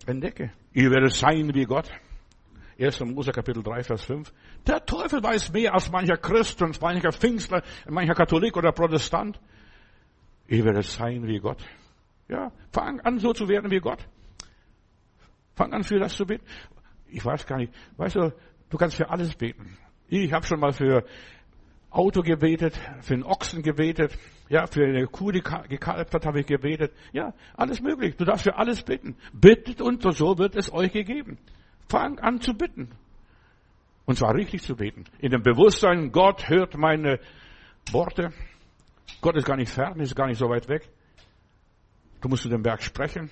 [0.06, 0.52] Entdecke.
[0.72, 1.90] Ihr werdet sein wie Gott.
[2.78, 3.00] 1.
[3.00, 4.32] Mose Kapitel 3, Vers 5.
[4.66, 9.40] Der Teufel weiß mehr als mancher Christ und mancher Pfingstler, mancher Katholik oder Protestant.
[10.46, 11.64] Ihr werdet sein wie Gott.
[12.28, 14.06] Ja, fang an so zu werden wie Gott.
[15.54, 16.44] Fang an für das zu beten
[17.16, 18.34] ich weiß gar nicht, weißt du,
[18.68, 19.78] du kannst für alles beten.
[20.08, 21.04] Ich habe schon mal für
[21.90, 24.16] Auto gebetet, für einen Ochsen gebetet,
[24.50, 26.92] ja, für eine Kuh, die gekalbt hat, habe ich gebetet.
[27.12, 28.16] Ja, alles möglich.
[28.16, 29.16] Du darfst für alles bitten.
[29.32, 31.38] Bittet und so wird es euch gegeben.
[31.88, 32.90] Fang an zu bitten.
[34.04, 35.04] Und zwar richtig zu beten.
[35.18, 37.18] In dem Bewusstsein, Gott hört meine
[37.92, 38.30] Worte.
[39.22, 40.86] Gott ist gar nicht fern, ist gar nicht so weit weg.
[42.20, 43.30] Du musst zu dem Berg sprechen.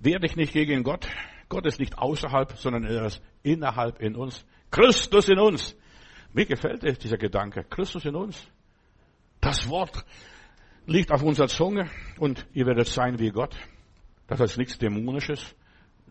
[0.00, 1.08] Wehr dich nicht gegen Gott.
[1.54, 4.44] Gott ist nicht außerhalb, sondern er ist innerhalb in uns.
[4.72, 5.76] Christus in uns.
[6.32, 7.62] Mir gefällt dieser Gedanke.
[7.62, 8.44] Christus in uns.
[9.40, 10.04] Das Wort
[10.86, 11.88] liegt auf unserer Zunge
[12.18, 13.56] und ihr werdet sein wie Gott.
[14.26, 15.54] Das heißt nichts Dämonisches,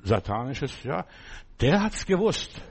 [0.02, 1.06] Satanisches, ja.
[1.60, 2.62] Der hat's gewusst.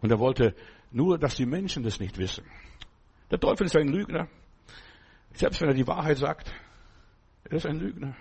[0.00, 0.54] Und er wollte
[0.90, 2.46] nur, dass die Menschen das nicht wissen.
[3.30, 4.26] Der Teufel ist ein Lügner.
[5.34, 6.50] Selbst wenn er die Wahrheit sagt,
[7.44, 8.16] er ist ein Lügner.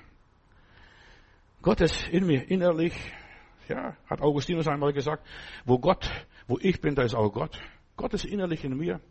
[1.66, 2.94] Gott ist in mir innerlich,
[3.68, 5.26] ja, hat Augustinus einmal gesagt,
[5.66, 6.08] wo Gott,
[6.46, 7.60] wo ich bin, da ist auch Gott.
[7.98, 9.02] Gott ist innerlich in mir.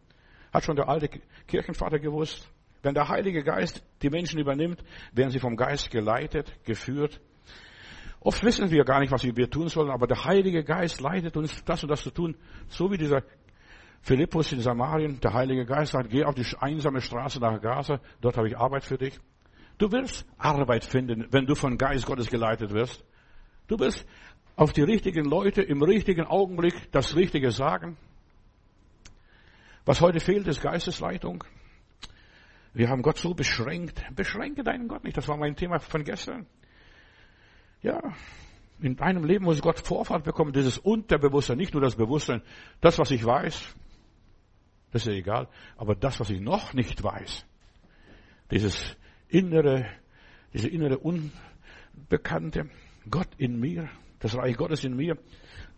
[0.53, 1.09] Hat schon der alte
[1.49, 2.49] Kirchenvater gewusst.
[2.81, 7.21] Wenn der Heilige Geist die Menschen übernimmt, werden sie vom Geist geleitet, geführt.
[8.21, 11.65] Oft wissen wir gar nicht, was wir tun sollen, aber der Heilige Geist leitet uns,
[11.65, 12.37] das und das zu tun.
[12.69, 13.25] So wie dieser
[14.01, 18.37] Philippus in Samarien, der Heilige Geist sagt, geh auf die einsame Straße nach Gaza, dort
[18.37, 19.19] habe ich Arbeit für dich.
[19.79, 23.05] Du wirst Arbeit finden, wenn du von Geist Gottes geleitet wirst.
[23.67, 24.07] Du wirst
[24.57, 27.97] auf die richtigen Leute im richtigen Augenblick das Richtige sagen.
[29.85, 31.45] Was heute fehlt, ist Geistesleitung.
[32.73, 34.03] Wir haben Gott so beschränkt.
[34.15, 35.17] Beschränke deinen Gott nicht.
[35.17, 36.47] Das war mein Thema von gestern.
[37.83, 38.01] Ja,
[38.81, 42.43] in deinem Leben muss Gott Vorfahrt bekommen, dieses Unterbewusstsein, nicht nur das Bewusstsein,
[42.81, 43.75] das, was ich weiß,
[44.91, 47.45] das ist ja egal, aber das, was ich noch nicht weiß,
[48.51, 48.97] dieses
[49.29, 49.87] innere,
[50.53, 52.69] diese innere Unbekannte,
[53.11, 53.89] Gott in mir,
[54.21, 55.19] das Reich Gottes in mir,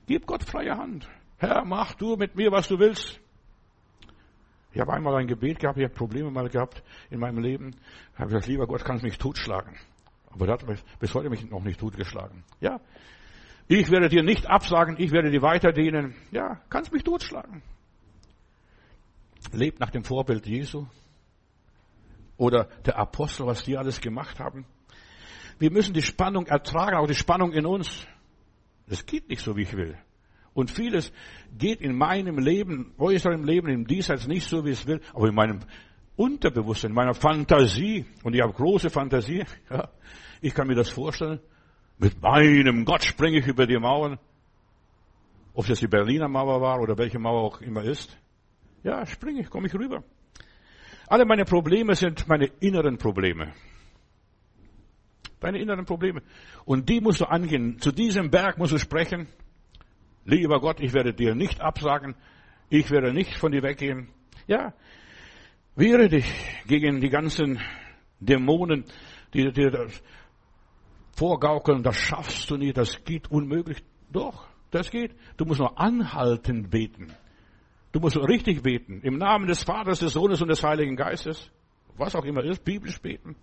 [0.06, 1.08] gib Gott freie Hand.
[1.38, 3.20] Herr, mach du mit mir, was du willst.
[4.72, 7.74] Ich habe einmal ein Gebet gehabt, ich habe Probleme mal gehabt in meinem Leben.
[8.12, 9.74] Ich habe gesagt, lieber Gott, kannst mich totschlagen.
[10.30, 10.66] Aber er hat
[10.98, 12.44] bis heute mich noch nicht totgeschlagen.
[12.60, 12.80] Ja.
[13.68, 16.14] Ich werde dir nicht absagen, ich werde dir weiter dienen.
[16.30, 17.62] Ja, kannst mich totschlagen.
[19.52, 20.86] Lebt nach dem Vorbild Jesu.
[22.36, 24.66] Oder der Apostel, was die alles gemacht haben.
[25.58, 28.06] Wir müssen die Spannung ertragen, auch die Spannung in uns.
[28.88, 29.96] Das geht nicht so, wie ich will.
[30.52, 31.12] Und vieles
[31.58, 35.34] geht in meinem Leben, äußeren Leben, im Diesseits nicht so, wie es will, aber in
[35.34, 35.60] meinem
[36.16, 39.90] Unterbewusstsein, in meiner Fantasie, und ich habe große Fantasie, ja,
[40.40, 41.40] ich kann mir das vorstellen,
[41.98, 44.18] mit meinem Gott springe ich über die Mauern,
[45.54, 48.16] ob das die Berliner Mauer war oder welche Mauer auch immer ist.
[48.82, 50.04] Ja, springe ich, komme ich rüber.
[51.08, 53.52] Alle meine Probleme sind meine inneren Probleme.
[55.40, 56.22] Deine inneren Probleme.
[56.64, 57.78] Und die musst du angehen.
[57.78, 59.28] Zu diesem Berg musst du sprechen.
[60.24, 62.16] Lieber Gott, ich werde dir nicht absagen.
[62.68, 64.08] Ich werde nicht von dir weggehen.
[64.48, 64.74] Ja,
[65.76, 66.26] wehre dich
[66.66, 67.60] gegen die ganzen
[68.18, 68.84] Dämonen,
[69.34, 70.02] die dir das
[71.12, 71.82] vorgaukeln.
[71.82, 72.76] Das schaffst du nicht.
[72.76, 73.84] Das geht unmöglich.
[74.10, 75.14] Doch, das geht.
[75.36, 77.12] Du musst nur anhalten beten.
[77.96, 79.00] Du musst richtig beten.
[79.00, 81.50] Im Namen des Vaters, des Sohnes und des Heiligen Geistes.
[81.96, 83.36] Was auch immer ist, biblisch beten.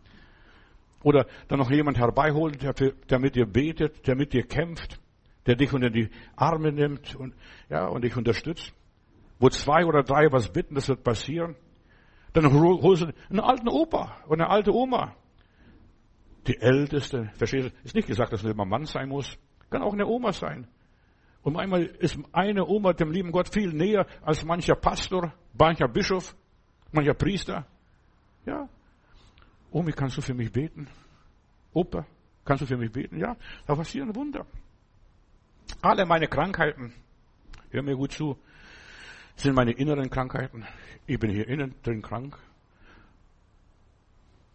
[1.02, 5.00] Oder dann noch jemand herbeiholen, der, für, der mit dir betet, der mit dir kämpft
[5.48, 7.36] der dich unter die Arme nimmt und,
[7.68, 8.74] ja, und dich unterstützt.
[9.40, 11.56] Wo zwei oder drei was bitten, das wird passieren.
[12.34, 15.16] Dann holst du einen alten Opa und eine alte Oma.
[16.48, 19.36] Die Älteste, verstehst du, ist nicht gesagt, dass es immer Mann sein muss.
[19.72, 20.68] Kann auch eine Oma sein.
[21.44, 26.36] Und manchmal ist eine Oma dem lieben Gott viel näher als mancher Pastor, mancher Bischof,
[26.92, 27.68] mancher Priester.
[28.46, 28.68] Ja.
[29.72, 30.88] Omi, kannst du für mich beten?
[31.74, 32.06] Opa,
[32.46, 33.18] kannst du für mich beten?
[33.20, 33.36] Ja,
[33.66, 34.46] da passieren Wunder.
[35.82, 36.94] Alle meine Krankheiten,
[37.72, 38.38] hör mir gut zu,
[39.36, 40.66] sind meine inneren Krankheiten.
[41.08, 42.38] Ich bin hier innen drin krank.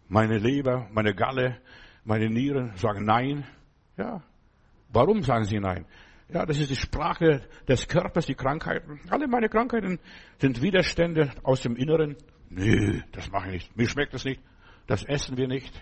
[0.08, 1.60] Meine Leber, meine Galle,
[2.04, 3.44] meine Nieren sagen Nein.
[3.98, 4.22] Ja.
[4.90, 5.84] Warum sagen sie Nein?
[6.28, 9.00] Ja, das ist die Sprache des Körpers, die Krankheiten.
[9.08, 9.98] Alle meine Krankheiten
[10.38, 12.16] sind Widerstände aus dem Inneren.
[12.50, 13.76] Nö, das mache ich nicht.
[13.76, 14.42] Mir schmeckt das nicht.
[14.86, 15.72] Das essen wir nicht.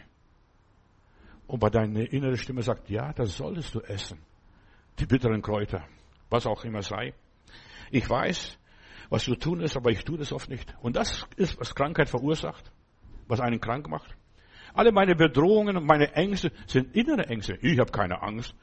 [1.47, 4.19] Und bei deiner innere Stimme sagt, ja, das solltest du essen
[4.99, 5.85] die bitteren Kräuter,
[6.31, 7.15] was auch immer sei.
[7.91, 8.59] Ich weiß,
[9.11, 10.75] was zu tun ist, aber ich tue das oft nicht.
[10.81, 12.73] Und das ist, was Krankheit verursacht,
[13.29, 14.17] was einen krank macht.
[14.75, 17.59] Alle meine Bedrohungen und meine Ängste sind innere Ängste.
[17.63, 18.55] Ich habe keine Angst,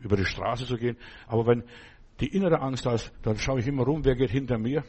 [0.00, 0.96] über die Straße zu gehen.
[1.26, 1.64] Aber wenn
[2.20, 4.84] die innere Angst da ist, dann schaue ich immer rum, wer geht hinter mir.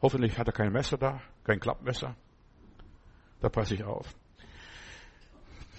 [0.00, 2.16] Hoffentlich hat er kein Messer da, kein Klappmesser.
[3.40, 4.14] Da passe ich auf.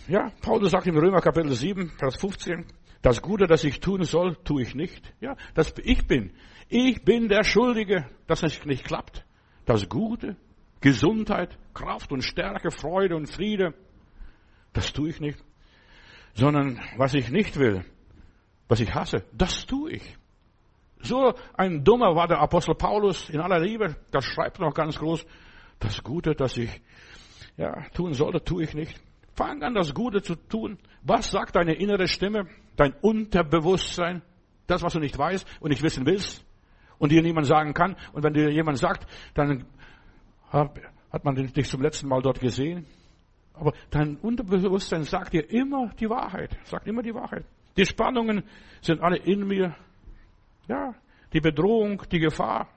[0.08, 2.66] Ja, Paulus sagt im Römer Kapitel 7, Vers 15,
[3.02, 5.14] das Gute, das ich tun soll, tue ich nicht.
[5.22, 6.34] Ja, das ich bin.
[6.70, 9.26] Ich bin der Schuldige, dass es nicht klappt.
[9.66, 10.38] Das Gute,
[10.82, 13.74] Gesundheit, Kraft und Stärke, Freude und Friede,
[14.74, 15.40] das tue ich nicht.
[16.34, 17.84] Sondern was ich nicht will,
[18.72, 20.18] was ich hasse, das tue ich.
[21.02, 23.96] So ein Dummer war der Apostel Paulus in aller Liebe.
[24.12, 25.26] Das schreibt noch ganz groß.
[25.80, 26.82] Das Gute, das ich
[27.58, 29.00] ja, tun sollte, tue ich nicht.
[29.36, 30.78] Fang an, das Gute zu tun.
[31.02, 32.48] Was sagt deine innere Stimme?
[32.76, 34.22] dein Unterbewusstsein,
[34.68, 36.46] das, was du nicht weißt und nicht wissen willst
[36.98, 37.96] und dir niemand sagen kann.
[38.14, 39.66] Und wenn dir jemand sagt, dann
[40.52, 42.86] hat man dich zum letzten Mal dort gesehen?
[43.54, 47.46] Aber dein Unterbewusstsein sagt dir immer die Wahrheit, sagt immer die Wahrheit.
[47.78, 48.44] Die Spannungen
[48.82, 49.76] sind alle in mir.
[50.68, 50.96] Ja,
[51.34, 52.70] die Bedrohung, die Gefahr.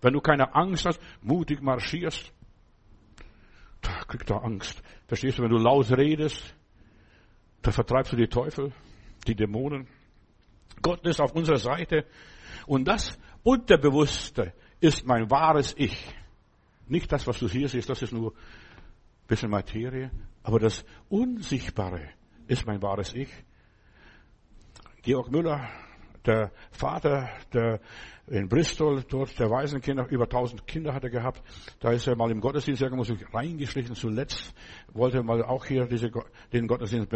[0.00, 2.32] Wenn du keine Angst hast, mutig marschierst,
[3.80, 4.82] da kriegt er Angst.
[5.06, 6.54] Verstehst du, wenn du laut redest,
[7.62, 8.72] da vertreibst du die Teufel,
[9.26, 9.88] die Dämonen.
[10.82, 12.04] Gott ist auf unserer Seite.
[12.66, 16.14] Und das Unterbewusste ist mein wahres Ich.
[16.86, 20.10] Nicht das, was du hier siehst, das ist nur ein bisschen Materie.
[20.42, 22.10] Aber das Unsichtbare
[22.46, 23.28] ist mein wahres Ich.
[25.08, 25.66] Georg Müller,
[26.26, 27.80] der Vater, der
[28.26, 31.42] in Bristol, dort der Waisenkinder, über 1000 Kinder hat er gehabt.
[31.80, 33.94] Da ist er mal im Gottesdienst irgendwo so reingeschlichen.
[33.94, 34.54] Zuletzt
[34.92, 36.10] wollte er mal auch hier diese,
[36.52, 37.08] den Gottesdienst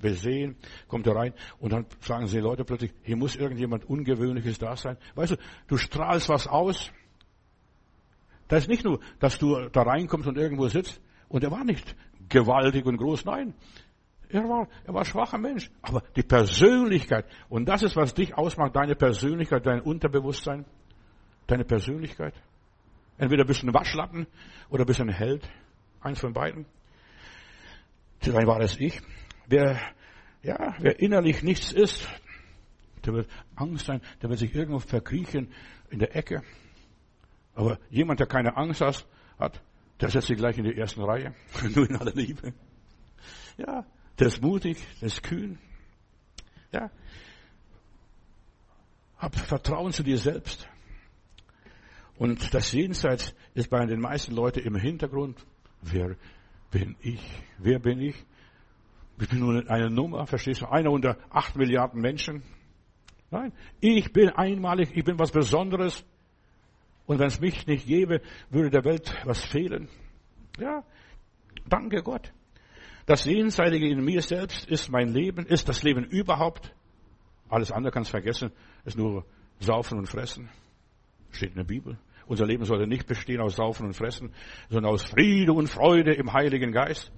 [0.00, 0.56] besehen.
[0.88, 4.96] Kommt er rein und dann sagen sie Leute plötzlich, hier muss irgendjemand Ungewöhnliches da sein.
[5.14, 5.36] Weißt du,
[5.68, 6.90] du strahlst was aus.
[8.48, 11.00] Das ist nicht nur, dass du da reinkommst und irgendwo sitzt.
[11.28, 11.94] Und er war nicht
[12.28, 13.24] gewaltig und groß.
[13.24, 13.54] Nein,
[14.28, 15.70] er war, er war ein schwacher Mensch.
[15.82, 20.64] Aber die Persönlichkeit, und das ist, was dich ausmacht, deine Persönlichkeit, dein Unterbewusstsein,
[21.46, 22.34] deine Persönlichkeit.
[23.18, 24.26] Entweder bist du ein Waschlappen
[24.68, 25.48] oder bist du ein Held.
[26.00, 26.66] Eins von beiden.
[28.20, 29.00] Dann war es ich.
[29.46, 29.80] Wer,
[30.42, 32.08] ja, wer innerlich nichts ist,
[33.04, 35.52] der wird Angst sein, der wird sich irgendwo verkriechen
[35.90, 36.42] in der Ecke.
[37.54, 39.62] Aber jemand, der keine Angst hat,
[40.00, 41.34] der setzt sich gleich in die ersten Reihe.
[41.74, 42.52] Nur in aller Liebe.
[43.56, 43.86] Ja,
[44.18, 45.58] der ist mutig, der ist kühn.
[46.72, 46.90] Ja.
[49.18, 50.68] Hab Vertrauen zu dir selbst.
[52.18, 55.44] Und das Jenseits ist bei den meisten Leuten im Hintergrund.
[55.82, 56.16] Wer
[56.70, 57.20] bin ich?
[57.58, 58.16] Wer bin ich?
[59.18, 60.66] Ich bin nur eine Nummer, verstehst du?
[60.66, 62.42] Einer unter acht Milliarden Menschen.
[63.30, 66.04] Nein, ich bin einmalig, ich bin was Besonderes.
[67.06, 69.88] Und wenn es mich nicht gäbe, würde der Welt was fehlen.
[70.58, 70.84] Ja,
[71.68, 72.32] danke Gott.
[73.06, 76.74] Das Jenseitige in mir selbst ist mein Leben, ist das Leben überhaupt.
[77.48, 78.50] Alles andere kannst vergessen,
[78.84, 79.24] ist nur
[79.60, 80.48] Saufen und Fressen.
[81.30, 81.98] Steht in der Bibel.
[82.26, 84.32] Unser Leben sollte nicht bestehen aus Saufen und Fressen,
[84.68, 87.12] sondern aus Friede und Freude im Heiligen Geist.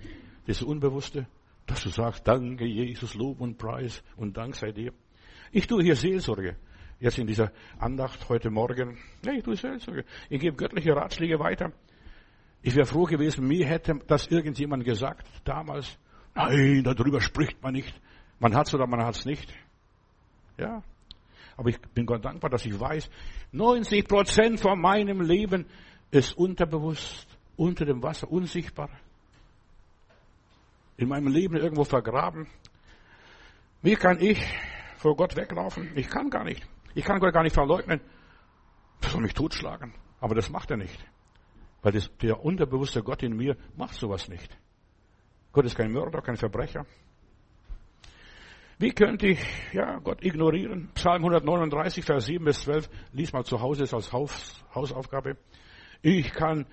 [0.46, 1.26] Das Unbewusste,
[1.66, 4.92] dass du sagst, danke Jesus, Lob und Preis und Dank sei dir.
[5.52, 6.56] Ich tue hier Seelsorge.
[7.00, 8.98] Jetzt in dieser Andacht heute Morgen.
[9.24, 10.04] Ja, ich tue Seelsorge.
[10.28, 11.72] Ich gebe göttliche Ratschläge weiter.
[12.62, 15.98] Ich wäre froh gewesen, mir hätte das irgendjemand gesagt damals.
[16.34, 17.94] Nein, darüber spricht man nicht.
[18.38, 19.52] Man hat's oder man hat's nicht.
[20.56, 20.82] Ja.
[21.56, 23.10] Aber ich bin Gott dankbar, dass ich weiß,
[23.52, 25.66] 90 Prozent von meinem Leben
[26.10, 28.90] ist unterbewusst, unter dem Wasser, unsichtbar.
[30.96, 32.48] In meinem Leben irgendwo vergraben.
[33.82, 34.38] Wie kann ich
[34.96, 35.92] vor Gott weglaufen?
[35.96, 36.66] Ich kann gar nicht.
[36.94, 38.00] Ich kann Gott gar nicht verleugnen.
[39.00, 39.94] Er soll mich totschlagen.
[40.20, 40.98] Aber das macht er nicht.
[41.82, 44.56] Weil das, der unterbewusste Gott in mir macht sowas nicht.
[45.52, 46.86] Gott ist kein Mörder, kein Verbrecher.
[48.78, 49.40] Wie könnte ich
[49.72, 50.90] ja, Gott ignorieren?
[50.94, 52.88] Psalm 139, Vers 7 bis 12.
[53.12, 55.36] Lies mal zu Hause, ist als Haus, Hausaufgabe.
[56.00, 56.66] Ich kann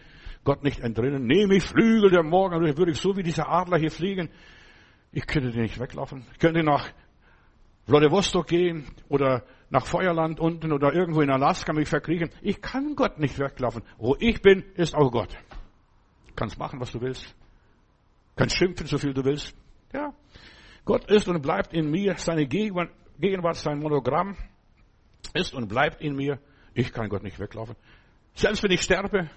[0.43, 1.25] Gott nicht entrinnen.
[1.25, 4.29] Nehme ich Flügel der Morgen, würde ich so wie dieser Adler hier fliegen.
[5.11, 6.27] Ich könnte nicht weglaufen.
[6.33, 6.91] Ich könnte nach
[7.87, 12.29] Vladivostok gehen oder nach Feuerland unten oder irgendwo in Alaska mich verkriechen.
[12.41, 13.83] Ich kann Gott nicht weglaufen.
[13.97, 15.35] Wo ich bin, ist auch Gott.
[16.35, 17.35] Kannst machen, was du willst.
[18.35, 19.55] Kannst schimpfen, so viel du willst.
[19.93, 20.13] Ja.
[20.83, 22.15] Gott ist und bleibt in mir.
[22.17, 24.35] Seine Gegenwart, sein Monogramm
[25.33, 26.39] ist und bleibt in mir.
[26.73, 27.75] Ich kann Gott nicht weglaufen.
[28.33, 29.29] Selbst wenn ich sterbe,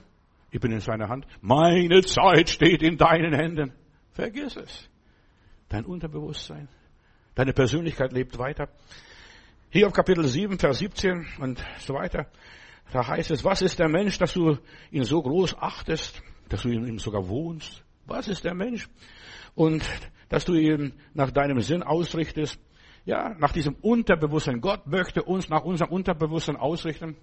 [0.50, 1.26] ich bin in seiner Hand.
[1.40, 3.72] Meine Zeit steht in deinen Händen.
[4.12, 4.90] Vergiss es.
[5.68, 6.68] Dein Unterbewusstsein.
[7.34, 8.68] Deine Persönlichkeit lebt weiter.
[9.70, 12.26] Hier auf Kapitel 7, Vers 17 und so weiter.
[12.90, 14.56] Da heißt es, was ist der Mensch, dass du
[14.90, 17.84] ihn so groß achtest, dass du in ihm sogar wohnst?
[18.06, 18.88] Was ist der Mensch?
[19.54, 19.84] Und
[20.30, 22.58] dass du ihn nach deinem Sinn ausrichtest.
[23.04, 24.62] Ja, nach diesem Unterbewusstsein.
[24.62, 27.18] Gott möchte uns nach unserem Unterbewusstsein ausrichten.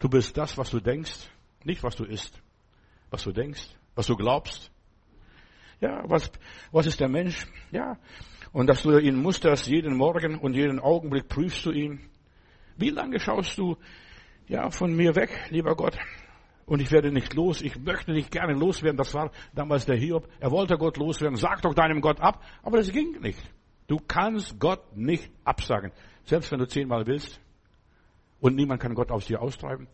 [0.00, 1.30] Du bist das, was du denkst,
[1.64, 2.42] nicht was du isst.
[3.08, 4.70] Was du denkst, was du glaubst.
[5.80, 6.30] Ja, was,
[6.70, 7.46] was ist der Mensch?
[7.70, 7.96] Ja,
[8.54, 11.98] und dass du ihn musterst jeden Morgen und jeden Augenblick prüfst du ihn.
[12.76, 13.76] Wie lange schaust du
[14.46, 15.98] ja von mir weg, lieber Gott?
[16.64, 17.60] Und ich werde nicht los.
[17.60, 18.96] Ich möchte nicht gerne loswerden.
[18.96, 20.28] Das war damals der Hiob.
[20.38, 21.36] Er wollte Gott loswerden.
[21.36, 22.42] Sag doch deinem Gott ab.
[22.62, 23.42] Aber das ging nicht.
[23.88, 25.90] Du kannst Gott nicht absagen.
[26.22, 27.40] Selbst wenn du zehnmal willst.
[28.40, 29.88] Und niemand kann Gott aus dir austreiben.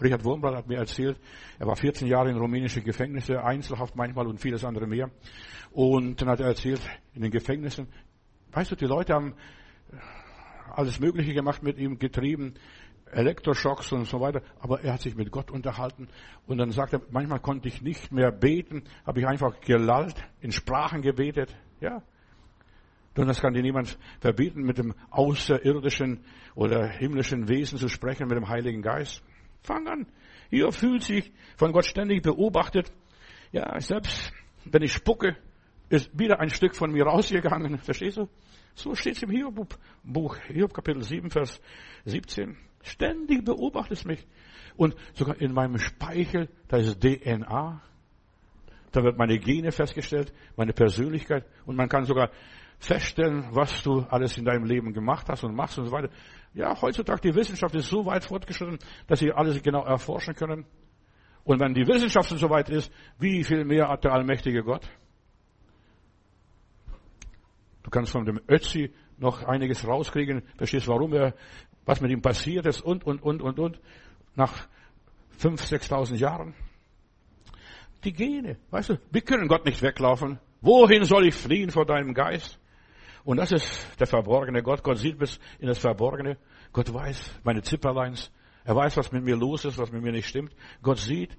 [0.00, 1.18] Richard Wurmbrand hat mir erzählt,
[1.58, 5.10] er war 14 Jahre in rumänische Gefängnisse, Einzelhaft manchmal und vieles andere mehr.
[5.70, 6.80] Und dann hat er erzählt,
[7.14, 7.88] in den Gefängnissen,
[8.52, 9.34] weißt du, die Leute haben
[10.72, 12.54] alles Mögliche gemacht mit ihm, getrieben.
[13.14, 14.42] Elektroschocks und so weiter.
[14.58, 16.08] Aber er hat sich mit Gott unterhalten.
[16.46, 20.52] Und dann sagt er, manchmal konnte ich nicht mehr beten, habe ich einfach gelallt, in
[20.52, 21.56] Sprachen gebetet.
[21.80, 22.02] Ja.
[23.16, 26.24] Und das kann dir niemand verbieten, mit dem außerirdischen
[26.56, 29.22] oder himmlischen Wesen zu sprechen, mit dem Heiligen Geist.
[29.64, 30.06] Fang an.
[30.50, 32.92] Hier fühlt sich von Gott ständig beobachtet.
[33.50, 34.30] Ja, selbst
[34.66, 35.36] wenn ich spucke,
[35.88, 37.78] ist wieder ein Stück von mir rausgegangen.
[37.78, 38.28] Verstehst du?
[38.74, 41.60] So steht es im Hiob-Buch, Hiob Kapitel 7, Vers
[42.04, 42.56] 17.
[42.82, 44.26] Ständig beobachtest mich.
[44.76, 47.80] Und sogar in meinem Speichel, da ist DNA.
[48.92, 51.46] Da wird meine Gene festgestellt, meine Persönlichkeit.
[51.64, 52.30] Und man kann sogar
[52.78, 56.10] feststellen, was du alles in deinem Leben gemacht hast und machst und so weiter.
[56.54, 58.78] Ja, heutzutage die Wissenschaft ist so weit fortgeschritten,
[59.08, 60.64] dass sie alles genau erforschen können.
[61.42, 64.88] Und wenn die Wissenschaft so weit ist, wie viel mehr hat der allmächtige Gott?
[67.82, 71.34] Du kannst von dem Ötzi noch einiges rauskriegen, verstehst, warum er,
[71.84, 73.80] was mit ihm passiert ist und, und, und, und, und,
[74.36, 74.66] nach
[75.36, 76.54] fünf, sechstausend Jahren.
[78.04, 80.38] Die Gene, weißt du, wir können Gott nicht weglaufen.
[80.60, 82.58] Wohin soll ich fliehen vor deinem Geist?
[83.24, 84.82] Und das ist der verborgene Gott.
[84.82, 86.36] Gott sieht bis in das Verborgene.
[86.72, 88.30] Gott weiß meine Zipperleins.
[88.64, 90.54] Er weiß, was mit mir los ist, was mit mir nicht stimmt.
[90.82, 91.36] Gott sieht,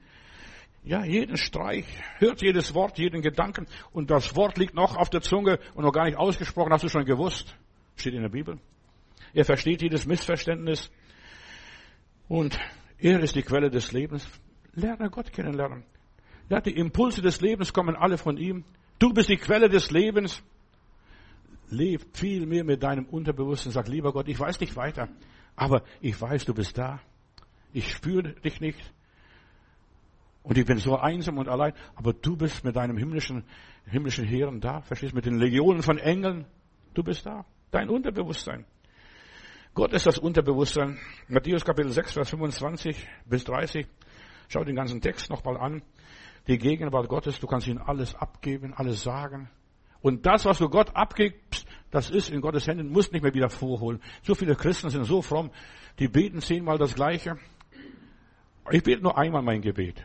[0.84, 1.86] ja, jeden Streich,
[2.20, 3.66] hört jedes Wort, jeden Gedanken.
[3.92, 6.90] Und das Wort liegt noch auf der Zunge und noch gar nicht ausgesprochen, hast du
[6.90, 7.56] schon gewusst.
[7.96, 8.60] Steht in der Bibel.
[9.34, 10.92] Er versteht jedes Missverständnis.
[12.28, 12.60] Und
[13.00, 14.28] er ist die Quelle des Lebens.
[14.74, 15.84] Lerne Gott kennenlernen.
[16.50, 18.64] Ja, die Impulse des Lebens kommen alle von ihm.
[19.00, 20.44] Du bist die Quelle des Lebens.
[21.70, 23.74] Leb viel mehr mit deinem Unterbewusstsein.
[23.74, 25.10] Sag, lieber Gott, ich weiß nicht weiter.
[25.56, 27.00] Aber ich weiß, du bist da.
[27.74, 28.80] Ich spüre dich nicht.
[30.44, 31.74] Und ich bin so einsam und allein.
[31.96, 33.44] Aber du bist mit deinem himmlischen,
[33.86, 34.82] himmlischen Heeren da.
[34.82, 35.16] Verstehst du?
[35.16, 36.46] Mit den Legionen von Engeln.
[36.94, 37.46] Du bist da.
[37.72, 38.66] Dein Unterbewusstsein.
[39.74, 40.98] Gott ist das Unterbewusstsein.
[41.28, 43.88] Matthäus Kapitel 6, Vers 25 bis 30.
[44.48, 45.82] Schau den ganzen Text nochmal an.
[46.48, 49.50] Die Gegenwart Gottes, du kannst ihm alles abgeben, alles sagen.
[50.02, 53.50] Und das, was du Gott abgibst, das ist in Gottes Händen, musst nicht mehr wieder
[53.50, 54.02] vorholen.
[54.24, 55.52] So viele Christen sind so fromm,
[56.00, 57.38] die beten zehnmal das Gleiche.
[58.72, 60.04] Ich bete nur einmal mein Gebet.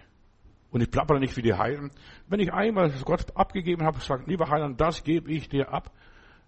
[0.70, 1.90] Und ich plappere nicht wie die Heiden.
[2.28, 5.90] Wenn ich einmal Gott abgegeben habe, sage, lieber Heiland, das gebe ich dir ab,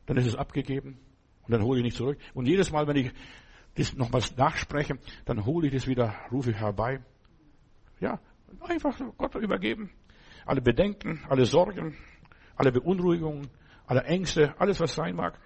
[0.07, 0.99] dann ist es abgegeben.
[1.43, 2.19] Und dann hole ich nicht zurück.
[2.35, 3.13] Und jedes Mal, wenn ich
[3.75, 7.01] das nochmals nachspreche, dann hole ich das wieder, rufe ich herbei.
[8.01, 8.21] Ja,
[8.61, 9.91] einfach Gott übergeben.
[10.47, 11.97] Alle Bedenken, alle Sorgen,
[12.57, 13.49] alle Beunruhigungen,
[13.87, 15.39] alle Ängste, alles was sein mag.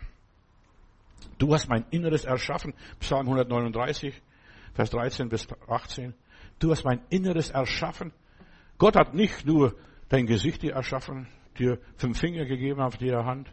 [1.38, 2.74] Du hast mein Inneres erschaffen.
[3.00, 4.22] Psalm 139,
[4.74, 6.14] Vers 13 bis 18.
[6.58, 8.12] Du hast mein Inneres erschaffen.
[8.78, 9.74] Gott hat nicht nur
[10.08, 11.28] dein Gesicht dir erschaffen,
[11.58, 13.52] dir fünf Finger gegeben auf jeder Hand.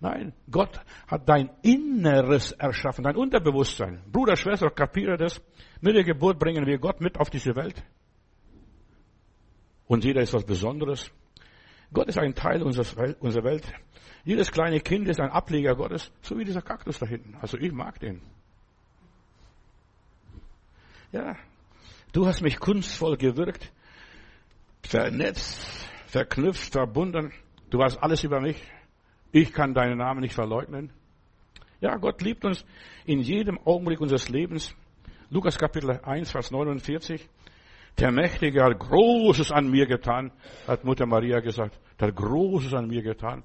[0.00, 4.02] Nein, Gott hat dein Inneres erschaffen, dein Unterbewusstsein.
[4.12, 5.40] Bruder, Schwester, kapiere das.
[5.80, 7.82] Mit der Geburt bringen wir Gott mit auf diese Welt.
[9.86, 11.10] Und jeder ist was Besonderes.
[11.92, 13.64] Gott ist ein Teil unserer Welt.
[14.24, 17.36] Jedes kleine Kind ist ein Ableger Gottes, so wie dieser Kaktus da hinten.
[17.40, 18.20] Also ich mag den.
[21.12, 21.36] Ja,
[22.12, 23.70] du hast mich kunstvoll gewirkt
[24.86, 25.66] vernetzt,
[26.06, 27.32] verknüpft, verbunden.
[27.70, 28.62] Du weißt alles über mich.
[29.32, 30.92] Ich kann deinen Namen nicht verleugnen.
[31.80, 32.64] Ja, Gott liebt uns
[33.04, 34.74] in jedem Augenblick unseres Lebens.
[35.28, 37.28] Lukas Kapitel 1, Vers 49.
[37.98, 40.30] Der Mächtige hat Großes an mir getan,
[40.66, 41.80] hat Mutter Maria gesagt.
[41.98, 43.42] Der hat Großes an mir getan.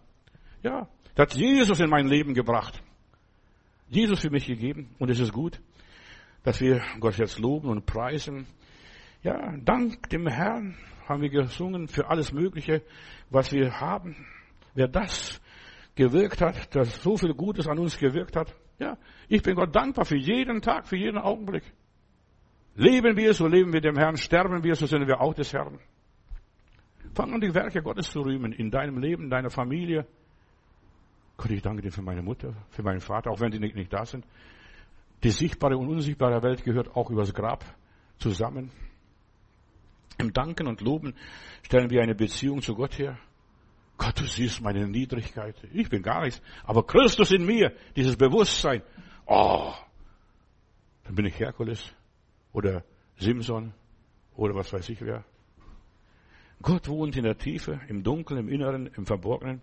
[0.62, 2.84] Ja, der hat Jesus in mein Leben gebracht.
[3.88, 4.94] Jesus für mich gegeben.
[5.00, 5.62] Und es ist gut,
[6.44, 8.48] dass wir Gott jetzt loben und preisen.
[9.24, 10.78] Ja, dank dem Herrn
[11.08, 12.82] haben wir gesungen für alles Mögliche,
[13.30, 14.16] was wir haben.
[14.74, 15.42] Wer das
[15.96, 18.98] gewirkt hat, das so viel Gutes an uns gewirkt hat, ja,
[19.28, 21.64] ich bin Gott dankbar für jeden Tag, für jeden Augenblick.
[22.76, 25.80] Leben wir, so leben wir dem Herrn, sterben wir, so sind wir auch des Herrn.
[27.14, 30.06] Fang an, die Werke Gottes zu rühmen in deinem Leben, in deiner Familie.
[31.36, 33.92] Gott, ich danke dir für meine Mutter, für meinen Vater, auch wenn die nicht, nicht
[33.92, 34.26] da sind.
[35.24, 37.66] Die sichtbare und unsichtbare Welt gehört auch übers Grab
[38.18, 38.72] zusammen.
[40.18, 41.16] Im Danken und Loben
[41.64, 43.18] stellen wir eine Beziehung zu Gott her.
[43.98, 45.56] Gott, du siehst meine Niedrigkeit.
[45.74, 46.42] Ich bin gar nichts.
[46.64, 48.82] Aber Christus in mir, dieses Bewusstsein.
[49.26, 49.74] Oh,
[51.04, 51.94] dann bin ich Herkules
[52.54, 52.84] oder
[53.18, 53.74] Simson
[54.36, 55.24] oder was weiß ich wer.
[56.62, 59.62] Gott wohnt in der Tiefe, im Dunkeln, im Inneren, im Verborgenen.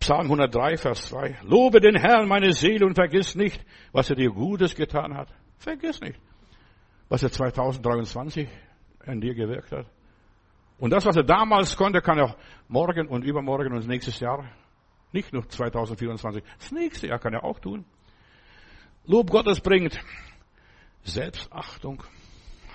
[0.00, 1.38] Psalm 103, Vers 2.
[1.44, 5.28] Lobe den Herrn, meine Seele, und vergiss nicht, was er dir Gutes getan hat.
[5.58, 6.18] Vergiss nicht,
[7.08, 8.48] was er 2023
[9.06, 9.86] in dir gewirkt hat.
[10.78, 12.36] Und das, was er damals konnte, kann er
[12.68, 14.50] morgen und übermorgen und nächstes Jahr,
[15.12, 17.84] nicht nur 2024, das nächste Jahr kann er auch tun.
[19.06, 19.98] Lob Gottes bringt
[21.04, 22.02] Selbstachtung.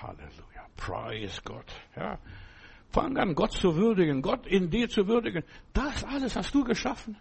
[0.01, 0.67] Halleluja.
[0.77, 1.71] Praise Gott.
[1.95, 2.19] Ja.
[2.91, 5.43] Fang an, Gott zu würdigen, Gott in dir zu würdigen.
[5.73, 7.17] Das alles hast du geschaffen.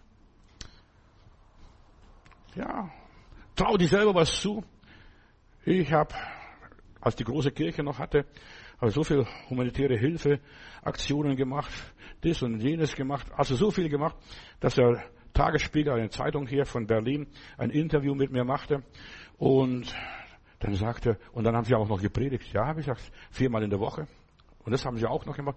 [2.54, 2.90] Ja.
[3.56, 4.64] Trau dir selber was zu.
[5.64, 6.14] Ich habe,
[7.00, 8.24] als die große Kirche noch hatte,
[8.80, 10.40] habe so viel humanitäre Hilfe,
[10.82, 11.70] Aktionen gemacht,
[12.22, 14.16] das und jenes gemacht, also so viel gemacht,
[14.60, 15.04] dass der
[15.34, 17.26] Tagesspiegel, eine Zeitung hier von Berlin,
[17.58, 18.82] ein Interview mit mir machte
[19.36, 19.94] und
[20.60, 22.52] dann sagte, und dann haben sie auch noch gepredigt.
[22.52, 24.06] Ja, habe ich gesagt, viermal in der Woche.
[24.64, 25.56] Und das haben sie auch noch gemacht.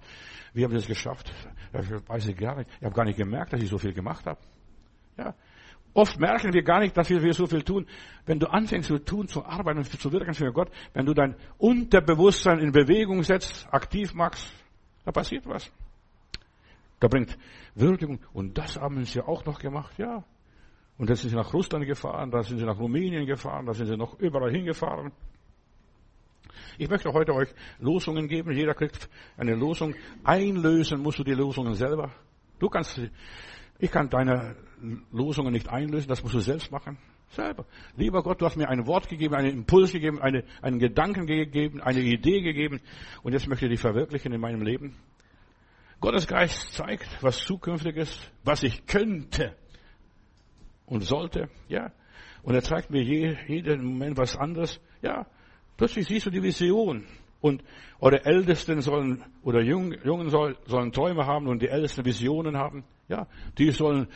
[0.53, 1.33] Wie haben sie das geschafft?
[1.73, 2.69] Das weiß ich gar nicht.
[2.79, 4.39] Ich habe gar nicht gemerkt, dass ich so viel gemacht habe.
[5.17, 5.33] Ja.
[5.93, 7.85] Oft merken wir gar nicht, dass wir so viel tun.
[8.25, 11.35] Wenn du anfängst zu tun, zu arbeiten und zu wirken für Gott, wenn du dein
[11.57, 14.47] Unterbewusstsein in Bewegung setzt, aktiv machst,
[15.03, 15.69] da passiert was.
[17.01, 17.37] Da bringt
[17.75, 18.19] Würdigung.
[18.31, 20.23] Und das haben sie auch noch gemacht, ja.
[21.01, 23.87] Und dann sind sie nach Russland gefahren, da sind sie nach Rumänien gefahren, da sind
[23.87, 25.11] sie noch überall hingefahren.
[26.77, 27.49] Ich möchte heute euch
[27.79, 28.51] Losungen geben.
[28.51, 29.95] Jeder kriegt eine Losung.
[30.23, 32.11] Einlösen musst du die Losungen selber.
[32.59, 33.01] Du kannst,
[33.79, 34.55] ich kann deine
[35.11, 36.99] Losungen nicht einlösen, das musst du selbst machen.
[37.29, 37.65] Selber.
[37.97, 41.81] Lieber Gott, du hast mir ein Wort gegeben, einen Impuls gegeben, eine, einen Gedanken gegeben,
[41.81, 42.79] eine Idee gegeben
[43.23, 44.95] und jetzt möchte ich die verwirklichen in meinem Leben.
[45.99, 49.55] Gottes Geist zeigt, was zukünftig ist, was ich könnte
[50.91, 51.91] und sollte, ja.
[52.43, 55.25] Und er zeigt mir je, jeden Moment was anderes, ja.
[55.77, 57.05] Plötzlich siehst du die Vision.
[57.39, 57.63] Und
[57.99, 63.25] eure Ältesten sollen, oder Jungen sollen, sollen Träume haben und die Ältesten Visionen haben, ja.
[63.57, 64.07] Die sollen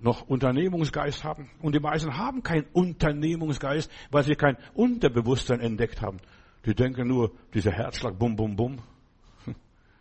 [0.00, 1.48] noch Unternehmungsgeist haben.
[1.62, 6.18] Und die meisten haben keinen Unternehmungsgeist, weil sie kein Unterbewusstsein entdeckt haben.
[6.66, 8.78] Die denken nur, dieser Herzschlag, bum, bum, bum.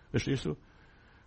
[0.09, 0.57] Verstehst du?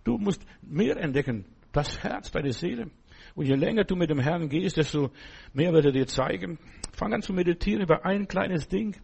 [0.03, 1.45] Du musst mehr entdecken.
[1.71, 2.91] Das Herz, deine Seele.
[3.39, 5.13] Und je länger du mit dem Herrn gehst, desto
[5.53, 6.59] mehr wird er dir zeigen.
[6.93, 8.97] Fang an zu meditieren über ein kleines Ding.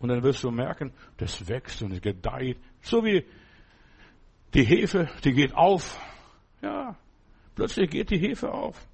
[0.00, 2.58] Und dann wirst du merken, das wächst und es gedeiht.
[2.80, 3.24] So wie
[4.52, 5.96] die Hefe, die geht auf.
[6.60, 6.96] Ja,
[7.54, 8.84] plötzlich geht die Hefe auf.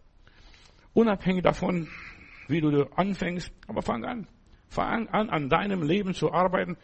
[0.92, 1.88] Unabhängig davon,
[2.48, 4.26] wie du anfängst, aber fang an.
[4.68, 6.76] Fang an, an deinem Leben zu arbeiten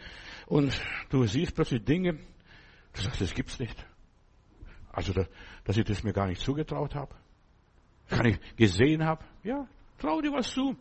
[0.47, 0.73] und
[1.11, 2.15] du siehst plötzlich Dinge,
[2.95, 3.77] du sagst, das gibt's nicht.
[4.91, 5.13] Also,
[5.65, 7.15] dass ich das mir gar nicht zugetraut habe
[8.11, 9.25] gar nicht gesehen habe.
[9.43, 9.67] Ja,
[9.99, 10.77] trau dir was zu.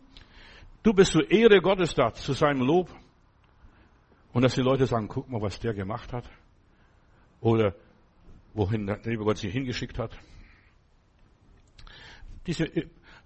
[0.82, 2.90] Du bist zur Ehre Gottes da, zu seinem Lob.
[4.32, 6.24] Und dass die Leute sagen, guck mal, was der gemacht hat.
[7.40, 7.74] Oder
[8.54, 10.16] wohin der liebe Gott sie hingeschickt hat.
[12.46, 12.70] Diese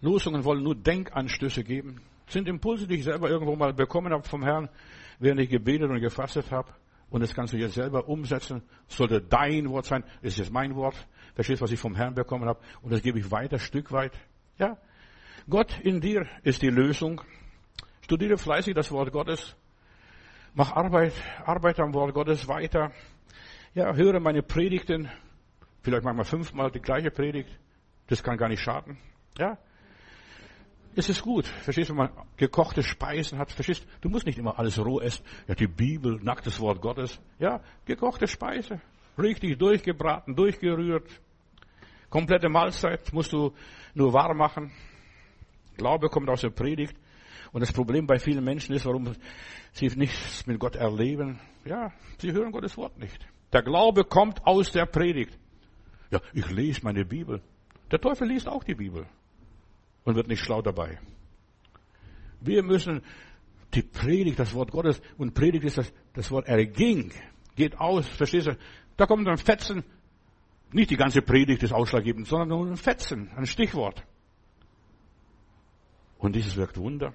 [0.00, 2.00] Losungen wollen nur Denkanstöße geben.
[2.26, 4.68] Sind Impulse, die ich selber irgendwo mal bekommen habe vom Herrn,
[5.18, 6.72] während ich gebetet und gefastet habe.
[7.10, 8.62] Und das kannst du jetzt selber umsetzen.
[8.88, 10.96] Sollte dein Wort sein, ist jetzt mein Wort.
[11.34, 12.60] Verstehst, was ich vom Herrn bekommen habe?
[12.82, 14.12] Und das gebe ich weiter, Stück weit.
[14.58, 14.78] Ja.
[15.48, 17.20] Gott in dir ist die Lösung.
[18.02, 19.56] Studiere fleißig das Wort Gottes.
[20.54, 21.12] Mach Arbeit,
[21.44, 22.92] arbeite am Wort Gottes weiter.
[23.74, 25.10] Ja, höre meine Predigten.
[25.82, 27.50] Vielleicht manchmal fünfmal die gleiche Predigt.
[28.06, 28.98] Das kann gar nicht schaden.
[29.36, 29.58] Ja.
[30.94, 31.46] Es ist gut.
[31.46, 35.24] Verstehst du, wenn man gekochte Speisen hat, verstehst du, musst nicht immer alles roh essen.
[35.48, 37.20] Ja, die Bibel, nacktes Wort Gottes.
[37.40, 38.80] Ja, gekochte Speise.
[39.18, 41.08] Richtig durchgebraten, durchgerührt.
[42.10, 43.52] Komplette Mahlzeit musst du
[43.94, 44.72] nur warm machen.
[45.76, 46.96] Glaube kommt aus der Predigt.
[47.52, 49.14] Und das Problem bei vielen Menschen ist, warum
[49.72, 51.38] sie nichts mit Gott erleben.
[51.64, 53.26] Ja, sie hören Gottes Wort nicht.
[53.52, 55.38] Der Glaube kommt aus der Predigt.
[56.10, 57.40] Ja, ich lese meine Bibel.
[57.90, 59.06] Der Teufel liest auch die Bibel
[60.04, 60.98] und wird nicht schlau dabei.
[62.40, 63.02] Wir müssen
[63.72, 67.12] die Predigt, das Wort Gottes, und Predigt ist das, das Wort erging,
[67.56, 68.56] geht aus, verstehst du?
[68.96, 69.84] Da kommt ein Fetzen,
[70.72, 74.04] nicht die ganze Predigt ist ausschlaggebend, sondern nur ein Fetzen, ein Stichwort.
[76.18, 77.14] Und dieses wirkt Wunder.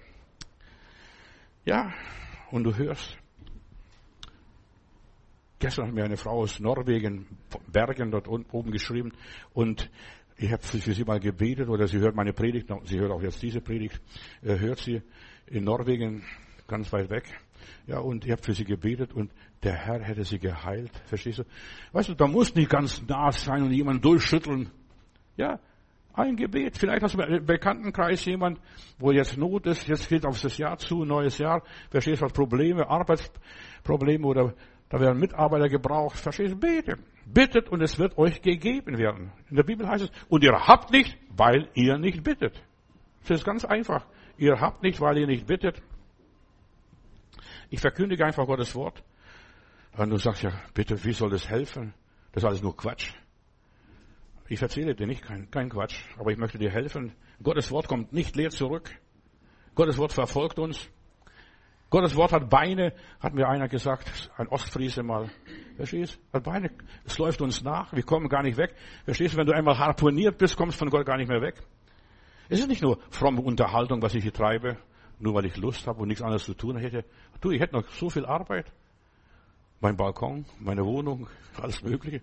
[1.65, 1.93] Ja,
[2.51, 3.17] und du hörst.
[5.59, 7.27] Gestern hat mir eine Frau aus Norwegen,
[7.67, 9.11] Bergen dort oben geschrieben,
[9.53, 9.89] und
[10.37, 13.41] ich habe für sie mal gebetet, oder sie hört meine Predigt, sie hört auch jetzt
[13.41, 14.01] diese Predigt,
[14.41, 15.01] äh, hört sie
[15.47, 16.23] in Norwegen,
[16.65, 17.25] ganz weit weg.
[17.87, 19.31] Ja, und ich habe für sie gebetet und
[19.63, 20.91] der Herr hätte sie geheilt.
[21.05, 21.43] Verstehst du?
[21.91, 24.69] Weißt du, da muss nicht ganz nah sein und jemand durchschütteln.
[25.37, 25.59] Ja,
[26.13, 26.77] ein Gebet.
[26.77, 28.59] Vielleicht hast du im Bekanntenkreis jemand,
[28.97, 31.63] wo jetzt Not ist, jetzt geht auf das Jahr zu, neues Jahr.
[31.89, 34.53] Verstehst du, was Probleme, Arbeitsprobleme oder
[34.89, 36.17] da werden Mitarbeiter gebraucht.
[36.17, 36.57] Verstehst du?
[36.57, 36.97] Bete.
[37.25, 39.31] Bittet und es wird euch gegeben werden.
[39.49, 42.61] In der Bibel heißt es, und ihr habt nicht, weil ihr nicht bittet.
[43.27, 44.05] Das ist ganz einfach.
[44.37, 45.81] Ihr habt nicht, weil ihr nicht bittet.
[47.69, 49.03] Ich verkündige einfach Gottes Wort.
[49.97, 51.93] Und du sagst ja, bitte, wie soll das helfen?
[52.31, 53.13] Das ist alles nur Quatsch.
[54.47, 57.13] Ich erzähle dir nicht kein, kein Quatsch, aber ich möchte dir helfen.
[57.41, 58.89] Gottes Wort kommt nicht leer zurück.
[59.75, 60.89] Gottes Wort verfolgt uns.
[61.89, 65.29] Gottes Wort hat Beine, hat mir einer gesagt, ein Ostfriese mal.
[65.75, 66.19] Verstehst?
[66.33, 66.71] Hat Beine.
[67.05, 67.93] Es läuft uns nach.
[67.93, 68.75] Wir kommen gar nicht weg.
[69.05, 69.35] Verstehst?
[69.37, 71.55] Wenn du einmal harponiert bist, kommst du von Gott gar nicht mehr weg.
[72.47, 74.77] Es ist nicht nur fromme Unterhaltung, was ich hier treibe,
[75.19, 77.05] nur weil ich Lust habe und nichts anderes zu tun hätte.
[77.41, 78.71] Du, ich hätte noch so viel Arbeit.
[79.81, 81.27] Mein Balkon, meine Wohnung,
[81.61, 82.21] alles Mögliche.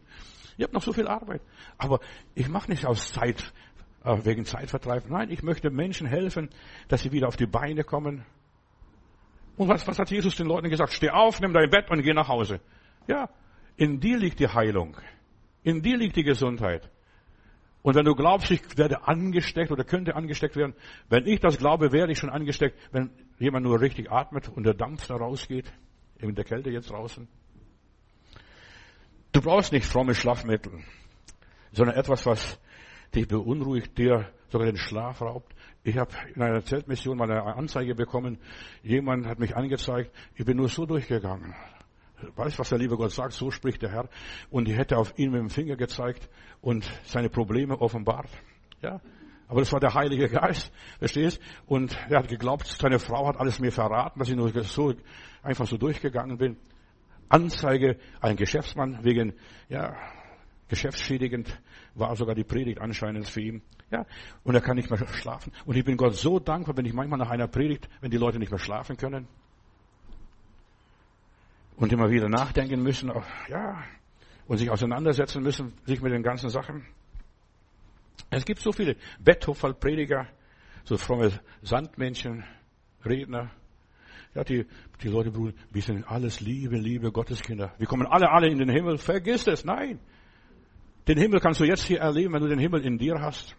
[0.56, 1.42] Ich habe noch so viel Arbeit.
[1.78, 2.00] Aber
[2.34, 3.52] ich mache nicht aus Zeit,
[4.04, 5.08] äh, wegen Zeitvertreib.
[5.08, 6.48] Nein, ich möchte Menschen helfen,
[6.88, 8.24] dass sie wieder auf die Beine kommen.
[9.56, 10.92] Und was, was hat Jesus den Leuten gesagt?
[10.92, 12.60] Steh auf, nimm dein Bett und geh nach Hause.
[13.06, 13.30] Ja,
[13.76, 14.96] in dir liegt die Heilung.
[15.62, 16.90] In dir liegt die Gesundheit.
[17.86, 20.74] Und wenn du glaubst, ich werde angesteckt oder könnte angesteckt werden,
[21.08, 24.74] wenn ich das glaube, werde ich schon angesteckt, wenn jemand nur richtig atmet und der
[24.74, 25.72] Dampf da rausgeht,
[26.18, 27.28] in der Kälte jetzt draußen.
[29.30, 30.80] Du brauchst nicht fromme Schlafmittel,
[31.70, 32.58] sondern etwas, was
[33.14, 35.54] dich beunruhigt, dir sogar den Schlaf raubt.
[35.84, 38.38] Ich habe in einer Zeltmission mal eine Anzeige bekommen.
[38.82, 40.10] Jemand hat mich angezeigt.
[40.34, 41.54] Ich bin nur so durchgegangen.
[42.34, 43.32] Weißt, was der liebe Gott sagt?
[43.32, 44.08] So spricht der Herr.
[44.50, 46.28] Und ich hätte auf ihn mit dem Finger gezeigt
[46.60, 48.30] und seine Probleme offenbart.
[48.82, 49.00] Ja.
[49.48, 51.40] Aber das war der Heilige Geist, verstehst?
[51.66, 54.94] Und er hat geglaubt, seine Frau hat alles mir verraten, dass ich nur so,
[55.42, 56.56] einfach so durchgegangen bin.
[57.28, 59.34] Anzeige, ein Geschäftsmann wegen,
[59.68, 59.94] ja,
[60.68, 61.60] geschäftsschädigend
[61.94, 63.62] war sogar die Predigt anscheinend für ihn.
[63.90, 64.04] Ja,
[64.42, 65.52] und er kann nicht mehr schlafen.
[65.64, 68.40] Und ich bin Gott so dankbar, wenn ich manchmal nach einer Predigt, wenn die Leute
[68.40, 69.28] nicht mehr schlafen können
[71.76, 73.12] und immer wieder nachdenken müssen,
[73.48, 73.82] ja,
[74.46, 76.86] und sich auseinandersetzen müssen, sich mit den ganzen Sachen.
[78.30, 80.26] Es gibt so viele Betthofall-Prediger,
[80.84, 82.44] so fromme Sandmännchen,
[83.04, 83.50] Redner,
[84.36, 84.66] ja, die,
[85.02, 87.72] die Leute wir sind alles Liebe, Liebe, Gotteskinder.
[87.78, 88.98] Wir kommen alle, alle in den Himmel.
[88.98, 89.98] Vergiss es, nein.
[91.08, 93.56] Den Himmel kannst du jetzt hier erleben, wenn du den Himmel in dir hast.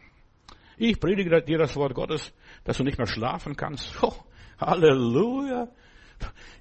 [0.78, 2.32] Ich predige dir das Wort Gottes,
[2.64, 3.92] dass du nicht mehr schlafen kannst.
[4.04, 4.14] Oh,
[4.60, 5.68] Halleluja.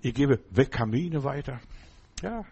[0.03, 1.61] Ich gebe Kamine weiter.
[2.23, 2.45] Ja.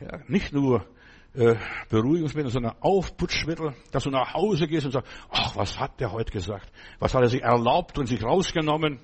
[0.00, 0.86] ja nicht nur
[1.34, 1.56] äh,
[1.88, 6.32] Beruhigungsmittel, sondern Aufputschmittel, dass du nach Hause gehst und sagst, ach, was hat der heute
[6.32, 6.70] gesagt?
[6.98, 8.98] Was hat er sich erlaubt und sich rausgenommen?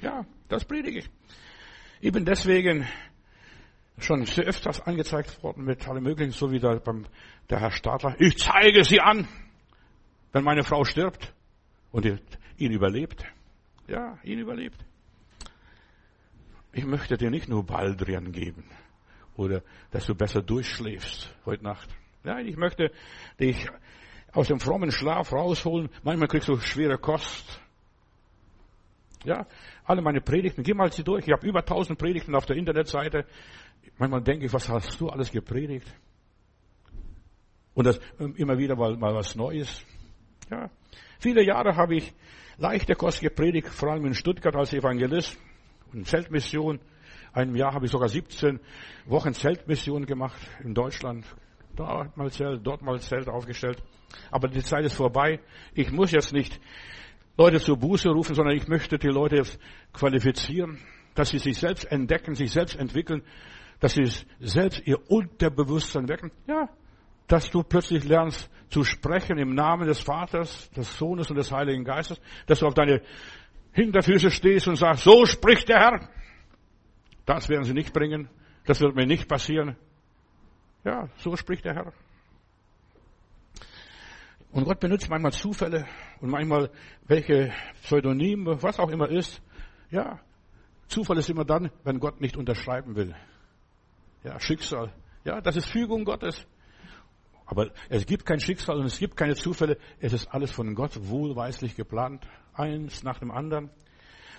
[0.00, 1.10] Ja, das predige ich.
[2.00, 2.86] Ich bin deswegen
[3.98, 7.06] schon sehr öfters angezeigt worden mit allem Möglichen, so wie der, beim,
[7.50, 8.14] der Herr Stadler.
[8.18, 9.26] Ich zeige sie an,
[10.32, 11.34] wenn meine Frau stirbt
[11.90, 13.24] und ihn überlebt.
[13.88, 14.84] Ja, ihn überlebt.
[16.72, 18.64] Ich möchte dir nicht nur Baldrian geben
[19.36, 21.88] oder dass du besser durchschläfst heute Nacht.
[22.24, 22.90] Nein, ich möchte
[23.40, 23.68] dich
[24.32, 25.88] aus dem frommen Schlaf rausholen.
[26.02, 27.60] Manchmal kriegst du schwere Kost.
[29.24, 29.46] Ja,
[29.84, 31.26] alle meine Predigten, geh mal sie durch.
[31.26, 33.24] Ich habe über 1000 Predigten auf der Internetseite.
[33.96, 35.86] Manchmal denke ich, was hast du alles gepredigt?
[37.74, 39.84] Und das ähm, immer wieder mal, mal was Neues.
[40.50, 40.70] Ja.
[41.20, 42.12] Viele Jahre habe ich
[42.58, 45.38] leichte Kost gepredigt, vor allem in Stuttgart als Evangelist
[45.92, 46.80] und Zeltmission.
[47.32, 48.60] Einem Jahr habe ich sogar 17
[49.06, 51.24] Wochen Zeltmission gemacht in Deutschland.
[51.76, 53.82] Da mal Zelt, dort mal Zelt aufgestellt.
[54.30, 55.40] Aber die Zeit ist vorbei.
[55.74, 56.58] Ich muss jetzt nicht
[57.36, 59.58] Leute zur Buße rufen, sondern ich möchte die Leute jetzt
[59.92, 60.78] qualifizieren,
[61.14, 63.22] dass sie sich selbst entdecken, sich selbst entwickeln,
[63.78, 64.10] dass sie
[64.40, 66.32] selbst ihr Unterbewusstsein wecken.
[66.48, 66.68] Ja,
[67.28, 71.84] dass du plötzlich lernst zu sprechen im Namen des Vaters, des Sohnes und des Heiligen
[71.84, 73.02] Geistes, dass du auf deine
[73.78, 76.08] Hinterfüße stehst und sagst, so spricht der Herr.
[77.24, 78.28] Das werden sie nicht bringen.
[78.66, 79.76] Das wird mir nicht passieren.
[80.84, 81.92] Ja, so spricht der Herr.
[84.50, 85.86] Und Gott benutzt manchmal Zufälle
[86.20, 86.70] und manchmal
[87.06, 87.52] welche
[87.82, 89.40] Pseudonyme, was auch immer ist.
[89.90, 90.20] Ja,
[90.88, 93.14] Zufall ist immer dann, wenn Gott nicht unterschreiben will.
[94.24, 94.92] Ja, Schicksal.
[95.24, 96.46] Ja, das ist Fügung Gottes.
[97.50, 99.78] Aber es gibt kein Schicksal und es gibt keine Zufälle.
[100.00, 102.28] Es ist alles von Gott wohlweislich geplant.
[102.52, 103.70] Eins nach dem anderen.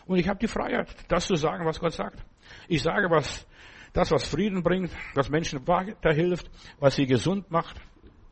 [0.05, 2.23] Und ich habe die Freiheit, das zu sagen, was Gott sagt.
[2.67, 3.47] Ich sage, was,
[3.93, 7.81] das, was Frieden bringt, was Menschen weiterhilft, was sie gesund macht.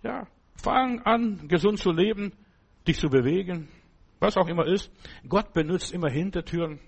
[0.03, 2.33] Ja, Fang an, gesund zu leben,
[2.87, 3.69] dich zu bewegen,
[4.19, 4.91] was auch immer ist.
[5.27, 6.79] Gott benutzt immer Hintertüren.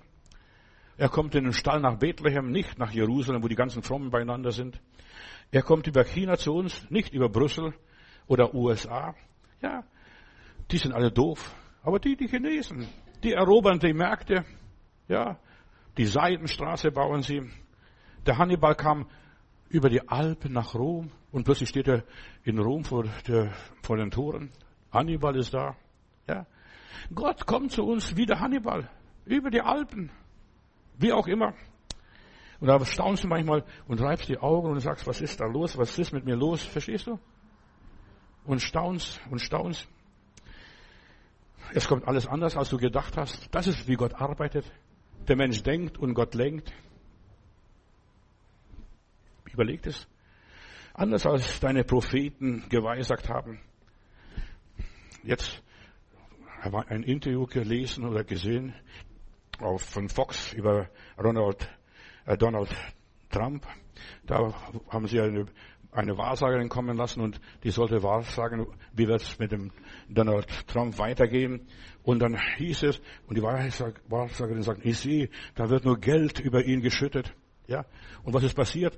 [0.97, 4.51] Er kommt in den Stall nach Bethlehem, nicht nach Jerusalem, wo die ganzen Frommen beieinander
[4.51, 4.79] sind.
[5.51, 7.73] Er kommt über China zu uns, nicht über Brüssel
[8.27, 9.15] oder USA.
[9.61, 9.83] Ja,
[10.71, 11.55] die sind alle doof.
[11.81, 12.87] Aber die, die Chinesen,
[13.23, 14.45] die erobern die Märkte.
[15.07, 15.39] Ja,
[15.97, 17.49] die Seidenstraße bauen sie.
[18.25, 19.07] Der Hannibal kam
[19.69, 22.03] über die Alpen nach Rom und plötzlich steht er
[22.43, 24.51] in Rom vor, der, vor den Toren.
[24.91, 25.75] Hannibal ist da.
[26.27, 26.45] Ja.
[27.13, 28.89] Gott kommt zu uns wie der Hannibal
[29.25, 30.11] über die Alpen,
[30.97, 31.53] wie auch immer.
[32.59, 35.77] Und da staunst du manchmal und reibst die Augen und sagst, was ist da los?
[35.77, 36.63] Was ist mit mir los?
[36.63, 37.19] Verstehst du?
[38.45, 39.87] Und staunst und staunst.
[41.73, 43.47] Es kommt alles anders, als du gedacht hast.
[43.53, 44.65] Das ist, wie Gott arbeitet.
[45.27, 46.73] der Mensch denkt und Gott lenkt.
[49.53, 50.07] Überlegt es.
[50.93, 53.61] Anders als deine Propheten geweissagt haben.
[55.23, 55.61] Jetzt
[56.61, 58.73] habe ich ein Interview gelesen oder gesehen
[59.77, 61.69] von Fox über Ronald,
[62.37, 62.69] Donald
[63.29, 63.65] Trump.
[64.25, 64.53] Da
[64.89, 65.45] haben sie eine,
[65.91, 69.71] eine Wahrsagerin kommen lassen und die sollte wahrsagen, wie wird es mit dem
[70.07, 71.67] Donald Trump weitergehen.
[72.03, 76.63] Und dann hieß es, und die Wahrsagerin sagt, ich sehe, da wird nur Geld über
[76.63, 77.33] ihn geschüttet.
[77.67, 77.85] Ja.
[78.23, 78.97] Und was ist passiert?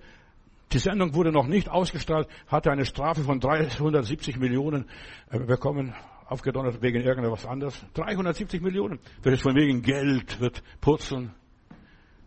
[0.71, 4.85] Die Sendung wurde noch nicht ausgestrahlt, hatte eine Strafe von 370 Millionen
[5.29, 5.93] äh, bekommen,
[6.25, 7.85] aufgedonnert wegen irgendwas anderes.
[7.93, 8.99] 370 Millionen.
[9.21, 11.33] Wird es von wegen Geld, wird putzeln.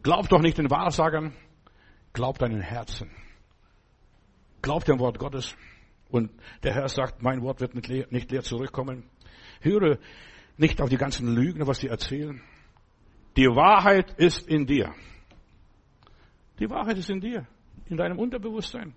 [0.05, 1.33] Glaubt doch nicht den Wahrsagern,
[2.13, 3.11] glaubt deinen Herzen.
[4.61, 5.57] Glaubt dem Wort Gottes.
[6.11, 6.31] Und
[6.63, 9.09] der Herr sagt, mein Wort wird nicht leer, nicht leer zurückkommen.
[9.63, 9.99] Höre
[10.59, 12.43] nicht auf die ganzen Lügen, was sie erzählen.
[13.39, 14.95] Die Wahrheit ist in dir.
[16.59, 17.47] Die Wahrheit ist in dir,
[17.87, 18.95] in deinem Unterbewusstsein.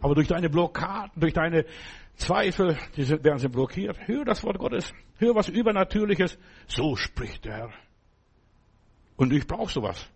[0.00, 1.66] Aber durch deine Blockaden, durch deine
[2.14, 3.98] Zweifel, die werden sie blockiert.
[4.08, 4.90] Hör das Wort Gottes.
[5.18, 6.38] Hör was Übernatürliches.
[6.66, 7.70] So spricht der Herr.
[9.16, 10.10] Und ich brauche sowas.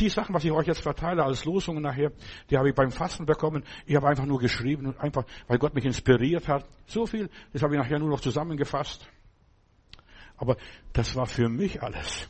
[0.00, 2.10] Die Sachen, was ich euch jetzt verteile als Losungen nachher,
[2.50, 3.64] die habe ich beim Fasten bekommen.
[3.86, 6.66] Ich habe einfach nur geschrieben, einfach, weil Gott mich inspiriert hat.
[6.86, 9.08] So viel, das habe ich nachher nur noch zusammengefasst.
[10.36, 10.56] Aber
[10.92, 12.28] das war für mich alles.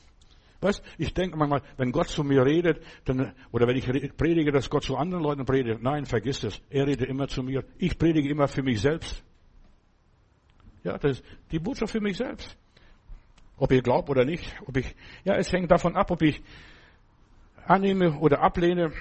[0.61, 3.87] Weißt, ich denke manchmal, wenn Gott zu mir redet, dann, oder wenn ich
[4.17, 6.61] predige, dass Gott zu anderen Leuten predigt, nein, vergiss es.
[6.71, 7.65] Er redet immer zu mir.
[7.77, 9.23] Ich predige immer für mich selbst.
[10.83, 12.57] Ja, das ist die Botschaft für mich selbst.
[13.57, 14.95] Ob ihr glaubt oder nicht, ob ich,
[15.25, 16.43] ja, es hängt davon ab, ob ich
[17.67, 18.93] annehme oder ablehne.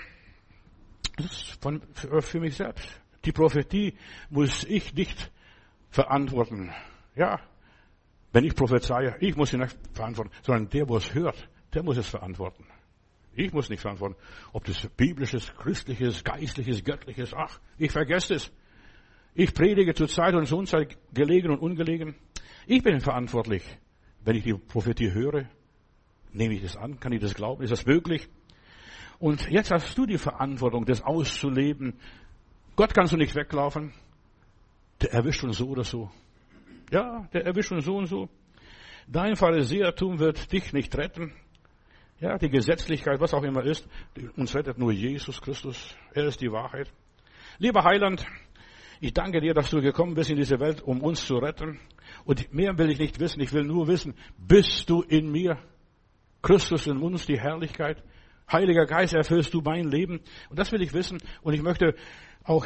[1.18, 2.88] Das ist von, für, für mich selbst.
[3.26, 3.96] Die Prophetie
[4.30, 5.32] muss ich nicht
[5.90, 6.72] verantworten.
[7.16, 7.40] Ja,
[8.34, 11.98] wenn ich prophezeie, ich muss sie nicht verantworten, sondern der, wo es hört, der muss
[11.98, 12.66] es verantworten.
[13.36, 14.16] Ich muss nicht verantworten,
[14.52, 18.52] ob das biblisches, christliches, geistliches, göttliches, ach, ich vergesse es.
[19.36, 22.16] Ich predige zur Zeit und zur Unzeit gelegen und ungelegen.
[22.68, 23.64] Ich bin verantwortlich.
[24.24, 25.50] Wenn ich die Prophetie höre,
[26.32, 28.30] nehme ich das an, kann ich das glauben, ist das möglich?
[29.24, 31.94] Und jetzt hast du die Verantwortung, das auszuleben.
[32.76, 33.94] Gott kannst du nicht weglaufen.
[35.02, 36.12] Der erwischt uns so oder so.
[36.92, 38.28] Ja, der erwischt uns so und so.
[39.08, 41.32] Dein Pharisäertum wird dich nicht retten.
[42.20, 43.88] Ja, die Gesetzlichkeit, was auch immer ist,
[44.36, 45.96] uns rettet nur Jesus Christus.
[46.14, 46.92] Er ist die Wahrheit.
[47.60, 48.26] Lieber Heiland,
[49.00, 51.80] ich danke dir, dass du gekommen bist in diese Welt, um uns zu retten.
[52.26, 53.40] Und mehr will ich nicht wissen.
[53.40, 55.60] Ich will nur wissen, bist du in mir?
[56.42, 58.04] Christus in uns, die Herrlichkeit.
[58.52, 60.22] Heiliger Geist, erfüllst du mein Leben?
[60.50, 61.20] Und das will ich wissen.
[61.42, 61.96] Und ich möchte
[62.44, 62.66] auch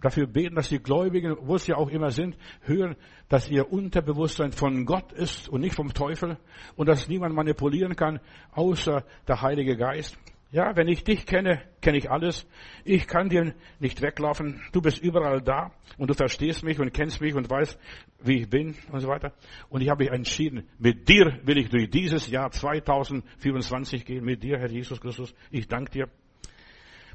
[0.00, 2.96] dafür beten, dass die Gläubigen, wo ja auch immer sind, hören,
[3.28, 6.38] dass ihr Unterbewusstsein von Gott ist und nicht vom Teufel
[6.76, 8.20] und dass niemand manipulieren kann,
[8.52, 10.18] außer der Heilige Geist.
[10.52, 12.46] Ja, wenn ich dich kenne, kenne ich alles.
[12.84, 14.60] Ich kann dir nicht weglaufen.
[14.72, 17.78] Du bist überall da und du verstehst mich und kennst mich und weißt,
[18.22, 19.32] wie ich bin und so weiter.
[19.70, 24.42] Und ich habe mich entschieden, mit dir will ich durch dieses Jahr 2024 gehen, mit
[24.42, 25.34] dir, Herr Jesus Christus.
[25.50, 26.08] Ich danke dir.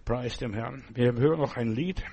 [0.03, 0.83] Preis dem Herrn.
[0.95, 2.03] Wir hören noch ein Lied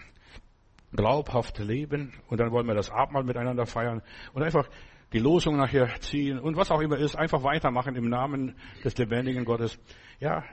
[0.92, 4.02] glaubhaft leben und dann wollen wir das Abendmahl miteinander feiern
[4.34, 4.68] und einfach
[5.14, 9.44] die Losung nachher ziehen und was auch immer ist, einfach weitermachen im Namen des lebendigen
[9.44, 9.78] Gottes.
[10.20, 10.44] Ja,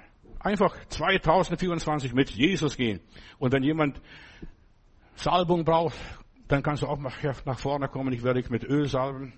[0.43, 2.99] einfach 2024 mit Jesus gehen.
[3.39, 4.01] Und wenn jemand
[5.15, 5.95] Salbung braucht,
[6.47, 8.13] dann kannst du auch nach vorne kommen.
[8.13, 9.33] Ich werde dich mit Öl salben.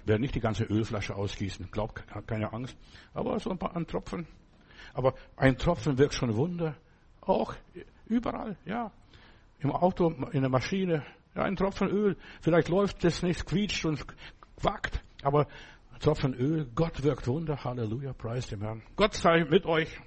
[0.00, 1.68] Ich werde nicht die ganze Ölflasche ausgießen.
[1.70, 2.76] Glaub, keine Angst.
[3.14, 4.26] Aber so ein paar ein Tropfen.
[4.94, 6.76] Aber ein Tropfen wirkt schon Wunder.
[7.20, 7.54] Auch
[8.06, 8.90] überall, ja
[9.62, 11.04] im Auto, in der Maschine,
[11.34, 12.16] ja, ein Tropfen Öl.
[12.40, 14.04] Vielleicht läuft es nicht, quietscht und
[14.56, 15.46] quackt, aber
[16.00, 18.82] Tropfen Öl, Gott wirkt Wunder, Halleluja, preis dem Herrn.
[18.96, 20.00] Gott sei mit euch.